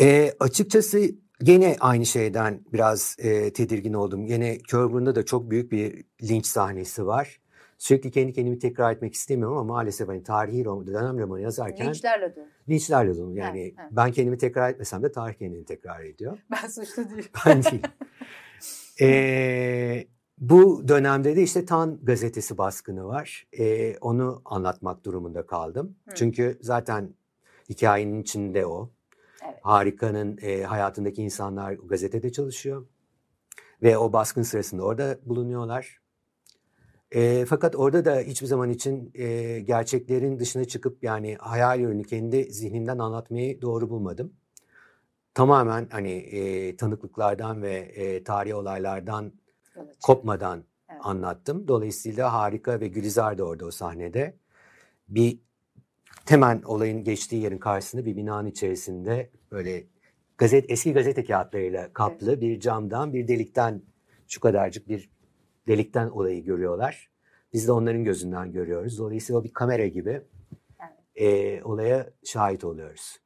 [0.00, 1.00] E, açıkçası
[1.42, 4.26] gene aynı şeyden biraz e, tedirgin oldum.
[4.26, 7.40] Gene Corbyn'da da çok büyük bir linç sahnesi var.
[7.82, 12.36] Sürekli kendi kendimi tekrar etmek istemiyorum ama maalesef hani tarihi roman, dönem romanı yazarken Linçlerle
[12.36, 12.44] dolu.
[12.68, 13.36] linçlerle dolu.
[13.36, 13.90] Yani Evet, evet.
[13.92, 16.38] ben kendimi tekrar etmesem de tarih kendini tekrar ediyor.
[16.50, 17.24] Ben suçlu değilim.
[17.46, 17.82] Ben değil.
[19.00, 20.06] E,
[20.38, 23.46] bu dönemde de işte Tan gazetesi baskını var.
[23.58, 25.96] E, onu anlatmak durumunda kaldım.
[26.08, 26.14] Hı.
[26.14, 27.14] Çünkü zaten
[27.70, 28.90] hikayenin içinde o.
[29.44, 29.58] Evet.
[29.62, 32.86] Harika'nın e, hayatındaki insanlar gazetede çalışıyor.
[33.82, 36.01] Ve o baskın sırasında orada bulunuyorlar.
[37.14, 42.52] E, fakat orada da hiçbir zaman için e, gerçeklerin dışına çıkıp yani hayal ürünü kendi
[42.52, 44.32] zihnimden anlatmayı doğru bulmadım.
[45.34, 49.32] Tamamen hani e, tanıklıklardan ve e, tarihi olaylardan
[49.64, 49.86] çıkıyor.
[50.02, 51.00] kopmadan Evet.
[51.04, 51.68] anlattım.
[51.68, 54.36] Dolayısıyla Harika ve Gülizar da orada o sahnede.
[55.08, 55.38] Bir
[56.28, 59.84] hemen olayın geçtiği yerin karşısında bir binanın içerisinde böyle
[60.38, 63.82] gazet eski gazete kağıtlarıyla kaplı bir camdan bir delikten
[64.28, 65.11] şu kadarcık bir
[65.66, 67.10] delikten olayı görüyorlar.
[67.52, 68.98] Biz de onların gözünden görüyoruz.
[68.98, 70.22] Dolayısıyla o bir kamera gibi
[71.16, 73.18] e, olaya şahit oluyoruz.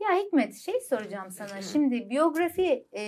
[0.00, 1.62] Ya Hikmet şey soracağım sana.
[1.62, 3.02] Şimdi biyografi e,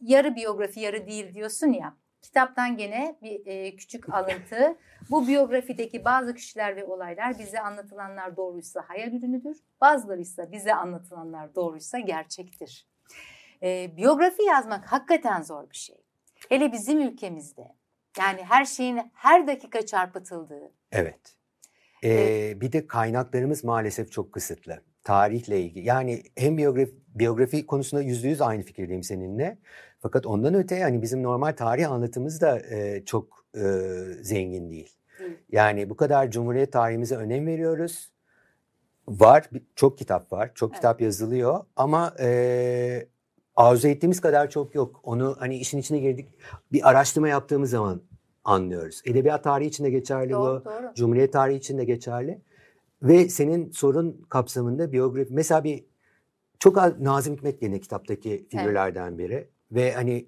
[0.00, 1.96] yarı biyografi yarı değil diyorsun ya.
[2.22, 4.76] Kitaptan gene bir e, küçük alıntı.
[5.10, 9.56] Bu biyografideki bazı kişiler ve olaylar bize anlatılanlar doğruysa hayal ürünüdür.
[9.80, 12.86] Bazıları ise bize anlatılanlar doğruysa gerçektir.
[13.62, 15.96] E, biyografi yazmak hakikaten zor bir şey.
[16.48, 17.77] Hele bizim ülkemizde.
[18.18, 20.72] Yani her şeyin her dakika çarpıtıldığı.
[20.92, 21.34] Evet.
[22.04, 24.82] Ee, bir de kaynaklarımız maalesef çok kısıtlı.
[25.04, 25.86] Tarihle ilgili.
[25.86, 29.58] Yani hem biyografi, biyografi konusunda yüzde yüz aynı fikirdeyim seninle.
[30.00, 33.60] Fakat ondan öte yani bizim normal tarih anlatımız da e, çok e,
[34.22, 34.94] zengin değil.
[35.18, 35.38] Değil.
[35.52, 38.12] Yani bu kadar Cumhuriyet tarihimize önem veriyoruz.
[39.08, 40.76] Var, çok kitap var, çok Evet.
[40.76, 43.08] kitap yazılıyor ama e,
[43.56, 45.00] arzu ettiğimiz kadar çok yok.
[45.02, 46.28] Onu hani işin içine girdik,
[46.72, 48.02] bir araştırma yaptığımız zaman
[48.48, 49.02] anlıyoruz.
[49.04, 50.38] Edebiyat tarihi için de geçerli bu.
[50.38, 50.94] Doğru doğru.
[50.94, 52.42] Cumhuriyet tarihi için de geçerli.
[53.02, 55.34] Ve senin sorun kapsamında biyografi.
[55.34, 55.84] Mesela bir
[56.58, 59.48] çok az Nazım Hikmet yine kitaptaki figürlerden biri.
[59.72, 60.26] Ve hani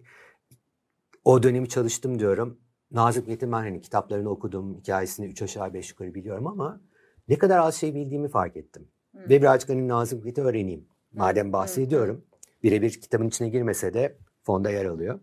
[1.25, 2.59] o dönemi çalıştım diyorum.
[2.91, 6.81] Nazım Hikmet'in ben hani kitaplarını okudum, hikayesini üç aşağı beş yukarı biliyorum ama
[7.29, 8.89] ne kadar az şey bildiğimi fark ettim.
[9.17, 9.29] Hı.
[9.29, 10.87] Ve birazcık hani Nazım Hikmet'i öğreneyim.
[11.13, 12.25] Madem bahsediyorum.
[12.63, 15.21] Birebir kitabın içine girmese de fonda yer alıyor.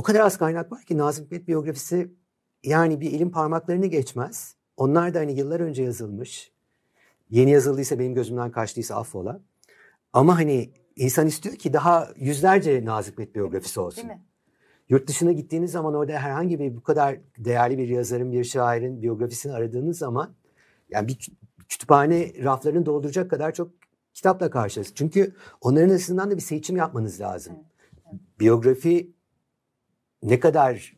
[0.00, 2.14] O kadar az kaynak var ki Nazım Hikmet biyografisi
[2.64, 4.56] yani bir elin parmaklarını geçmez.
[4.76, 6.52] Onlar da hani yıllar önce yazılmış.
[7.30, 9.40] Yeni yazıldıysa benim gözümden kaçtıysa affola.
[10.12, 13.96] Ama hani insan istiyor ki daha yüzlerce Nazım Hikmet biyografisi olsun.
[13.96, 14.24] Değil mi?
[14.88, 19.52] Yurt dışına gittiğiniz zaman orada herhangi bir bu kadar değerli bir yazarın, bir şairin biyografisini
[19.52, 20.34] aradığınız zaman
[20.90, 21.30] yani bir
[21.68, 23.70] kütüphane raflarını dolduracak kadar çok
[24.14, 24.96] kitapla karşılaşırsınız.
[24.98, 27.54] Çünkü onların arasından da bir seçim yapmanız lazım.
[28.40, 29.19] Biyografi
[30.22, 30.96] ne kadar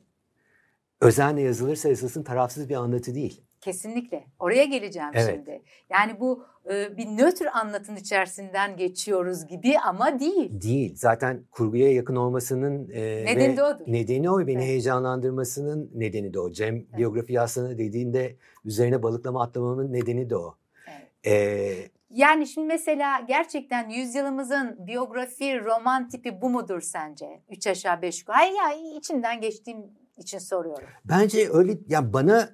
[1.01, 3.43] özenle yazılırsa yazılsın tarafsız bir anlatı değil.
[3.61, 4.25] Kesinlikle.
[4.39, 5.35] Oraya geleceğim evet.
[5.35, 5.63] şimdi.
[5.91, 10.63] Yani bu e, bir nötr anlatın içerisinden geçiyoruz gibi ama değil.
[10.63, 10.95] Değil.
[10.97, 13.85] Zaten kurguya yakın olmasının e, nedeni de odur.
[13.87, 14.39] Nedeni o.
[14.39, 14.65] Beni evet.
[14.65, 16.51] heyecanlandırmasının nedeni de o.
[16.51, 16.97] Cem evet.
[16.97, 20.55] biyografi yazsana dediğinde üzerine balıklama atlamamın nedeni de o.
[20.89, 21.09] Evet.
[21.27, 27.43] Ee, yani şimdi mesela gerçekten yüzyılımızın biyografi, roman tipi bu mudur sence?
[27.51, 28.37] Üç aşağı beş yukarı.
[28.37, 29.79] Hayır ya içinden geçtiğim
[30.17, 30.89] için soruyorum.
[31.05, 32.49] Bence öyle ya bana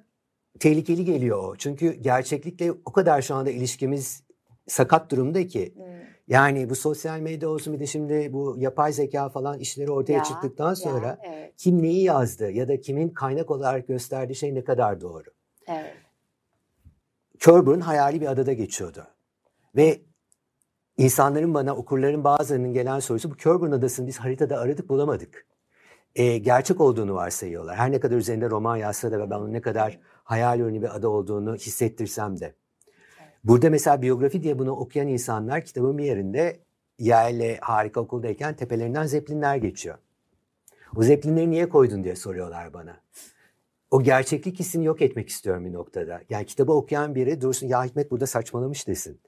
[0.59, 1.55] tehlikeli geliyor o.
[1.55, 4.23] Çünkü gerçeklikle o kadar şu anda ilişkimiz
[4.67, 5.73] sakat durumda ki.
[5.75, 5.85] Hmm.
[6.27, 10.23] Yani bu sosyal medya olsun bir de şimdi bu yapay zeka falan işleri ortaya ya,
[10.23, 11.53] çıktıktan sonra ya, evet.
[11.57, 15.29] kim neyi yazdı ya da kimin kaynak olarak gösterdiği şey ne kadar doğru.
[15.67, 15.93] Evet.
[17.39, 19.07] Körburn hayali bir adada geçiyordu.
[19.79, 20.01] Ve
[20.97, 25.45] insanların bana okurların bazılarının gelen sorusu bu Körburn adasını biz haritada aradık bulamadık.
[26.15, 27.75] E, gerçek olduğunu varsayıyorlar.
[27.75, 30.95] Her ne kadar üzerinde roman yazsa da ve ben onun ne kadar hayal ürünü bir
[30.95, 32.55] ada olduğunu hissettirsem de.
[33.43, 36.59] Burada mesela biyografi diye bunu okuyan insanlar kitabın bir yerinde
[36.99, 39.97] Yale harika okuldayken tepelerinden zeplinler geçiyor.
[40.95, 43.01] O zeplinleri niye koydun diye soruyorlar bana.
[43.91, 46.21] O gerçeklik hissini yok etmek istiyorum bir noktada.
[46.29, 49.19] Yani kitabı okuyan biri dursun ya Hikmet burada saçmalamış desin.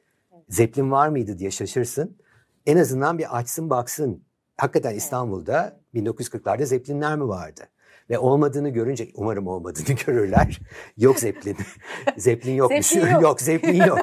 [0.51, 2.17] Zeplin var mıydı diye şaşırsın.
[2.65, 4.23] En azından bir açsın baksın.
[4.57, 7.61] Hakikaten İstanbul'da 1940'larda Zeplinler mi vardı?
[8.09, 10.59] Ve olmadığını görünce umarım olmadığını görürler.
[10.97, 11.57] Yok Zeppelin.
[12.17, 12.85] Zeppelin yokmuş.
[12.85, 13.23] Zeppelin yok.
[13.23, 13.99] yok Zeppelin yok.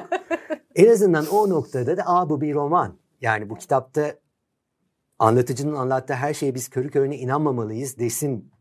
[0.75, 2.97] en azından o noktada da aa bu bir roman.
[3.21, 4.15] Yani bu kitapta
[5.19, 8.51] anlatıcının anlattığı her şeye biz körü körüne inanmamalıyız desin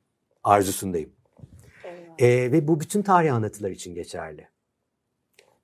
[0.45, 1.13] arzusundayım.
[2.19, 4.49] Ee, ve bu bütün tarih anlatılar için geçerli.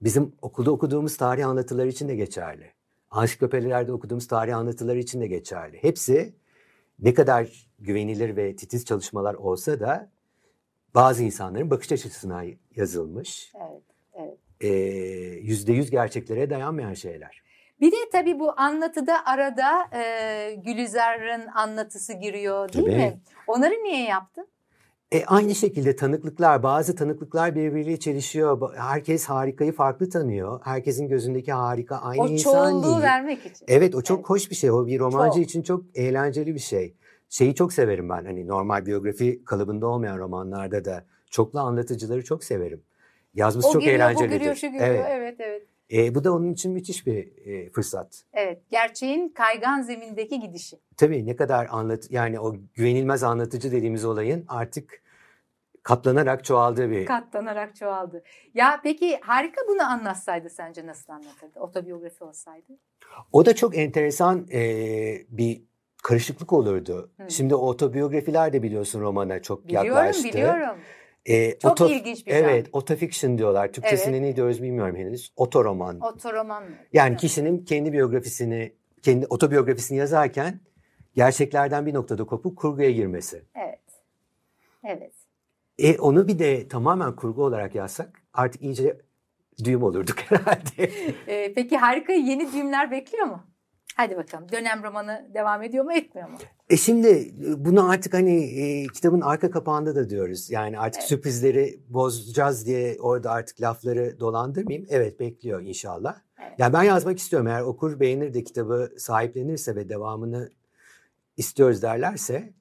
[0.01, 2.73] Bizim okulda okuduğumuz tarih anlatıları için de geçerli.
[3.11, 5.83] Ansiklopedilerde okuduğumuz tarih anlatıları için de geçerli.
[5.83, 6.35] Hepsi
[6.99, 10.11] ne kadar güvenilir ve titiz çalışmalar olsa da
[10.95, 12.45] bazı insanların bakış açısına
[12.77, 13.53] yazılmış.
[13.57, 13.83] Evet,
[14.15, 14.39] evet.
[15.45, 17.45] Yüzde yüz gerçeklere dayanmayan şeyler.
[17.81, 22.97] Bir de tabii bu anlatıda arada e, Gülizar'ın anlatısı giriyor değil tabii.
[22.97, 23.21] mi?
[23.47, 24.49] Onları niye yaptın?
[25.15, 28.75] E, aynı şekilde tanıklıklar, bazı tanıklıklar birbiriyle çelişiyor.
[28.77, 30.61] Herkes harikayı farklı tanıyor.
[30.65, 32.95] Herkesin gözündeki harika aynı o insan değil.
[32.95, 33.67] O vermek için.
[33.69, 34.31] Evet o çok evet.
[34.31, 34.71] hoş bir şey.
[34.71, 35.45] O bir romancı çok.
[35.45, 36.95] için çok eğlenceli bir şey.
[37.29, 38.25] Şeyi çok severim ben.
[38.25, 42.83] Hani normal biyografi kalıbında olmayan romanlarda da çoklu anlatıcıları çok severim.
[43.35, 44.37] Yazması o çok giriyor, eğlencelidir.
[44.37, 44.87] O giriyor, şu giriyor.
[44.87, 45.37] Evet, evet.
[45.39, 45.63] evet.
[45.93, 48.25] E, bu da onun için müthiş bir e, fırsat.
[48.33, 50.77] Evet, gerçeğin kaygan zemindeki gidişi.
[50.97, 55.04] Tabii ne kadar anlat yani o güvenilmez anlatıcı dediğimiz olayın artık
[55.85, 57.07] katlanarak çoğaldığı bir...
[57.07, 58.23] Katlanarak çoğaldı.
[58.55, 61.61] Ya peki harika bunu anlatsaydı sence nasıl anlatırdı?
[61.61, 62.73] Otobiyografi olsaydı?
[63.33, 64.61] O da çok enteresan e,
[65.29, 65.63] bir
[66.03, 67.11] karışıklık olurdu.
[67.21, 67.31] Hı.
[67.31, 70.25] Şimdi otobiyografiler de biliyorsun romana çok biliyorum, yaklaştı.
[70.25, 70.81] Biliyorum, biliyorum.
[71.27, 72.41] E, Çok oto, ilginç bir şey.
[72.41, 73.73] Evet, otofiction diyorlar.
[73.73, 74.29] Türkçesine evet.
[74.29, 75.33] ne diyoruz bilmiyorum henüz.
[75.37, 76.01] Otoroman.
[76.01, 76.65] Otoroman?
[76.93, 77.21] Yani evet.
[77.21, 80.61] kişinin kendi biyografisini, kendi otobiyografisini yazarken
[81.15, 83.43] gerçeklerden bir noktada kopup kurguya girmesi.
[83.55, 83.81] Evet.
[84.85, 85.24] Evet.
[85.79, 88.99] E onu bir de tamamen kurgu olarak yazsak artık iyice
[89.65, 90.91] düğüm olurduk herhalde.
[91.27, 93.43] e, peki harika yeni düğümler bekliyor mu?
[93.97, 96.39] Hadi bakalım dönem romanı devam ediyor mu etmiyor mu?
[96.71, 100.51] E şimdi e, bunu artık hani e, kitabın arka kapağında da diyoruz.
[100.51, 101.09] Yani artık evet.
[101.09, 104.87] sürprizleri bozacağız diye orada artık lafları dolandırmayayım.
[104.91, 106.17] Evet bekliyor inşallah.
[106.43, 106.53] Evet.
[106.59, 107.49] Yani ben yazmak istiyorum.
[107.49, 110.51] Eğer okur beğenir de kitabı sahiplenirse ve devamını
[111.37, 112.53] istiyoruz derlerse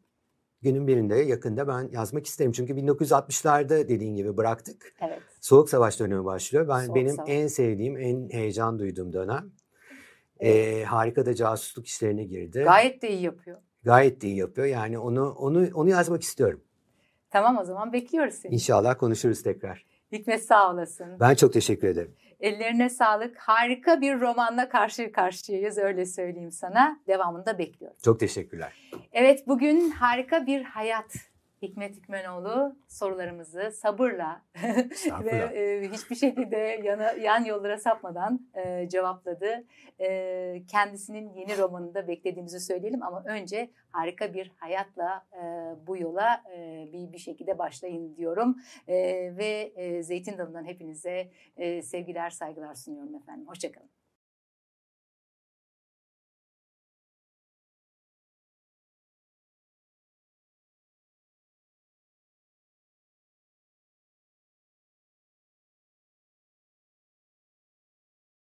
[0.64, 2.52] günün birinde yakında ben yazmak isterim.
[2.52, 4.94] Çünkü 1960'larda dediğin gibi bıraktık.
[5.02, 5.20] Evet.
[5.42, 6.68] Soğuk Savaş dönemi başlıyor.
[6.68, 7.30] Ben Soğuk benim Savaş.
[7.30, 9.52] en sevdiğim, en heyecan duyduğum dönem.
[10.40, 12.62] Ee, harika da casusluk işlerine girdi.
[12.64, 13.58] Gayet de iyi yapıyor.
[13.84, 14.68] Gayet de iyi yapıyor.
[14.68, 16.62] Yani onu onu onu yazmak istiyorum.
[17.30, 18.54] Tamam o zaman bekliyoruz seni.
[18.54, 19.86] İnşallah konuşuruz tekrar.
[20.12, 21.20] Hikmet sağ olasın.
[21.20, 22.16] Ben çok teşekkür ederim.
[22.40, 23.38] Ellerine sağlık.
[23.38, 27.00] Harika bir romanla karşı karşıyayız öyle söyleyeyim sana.
[27.08, 27.98] Devamını da bekliyorum.
[28.04, 28.74] Çok teşekkürler.
[29.12, 31.14] Evet bugün harika bir hayat
[31.64, 34.42] Hikmet Hikmenoğlu sorularımızı sabırla
[35.24, 39.64] ve e, hiçbir şekilde yana, yan yollara sapmadan e, cevapladı.
[40.00, 45.44] E, kendisinin yeni romanında beklediğimizi söyleyelim ama önce harika bir hayatla e,
[45.88, 48.58] bu yola e, bir bir şekilde başlayın diyorum.
[48.88, 48.96] E,
[49.38, 53.48] ve e, Zeytin Dalı'ndan hepinize e, sevgiler saygılar sunuyorum efendim.
[53.48, 53.93] Hoşçakalın.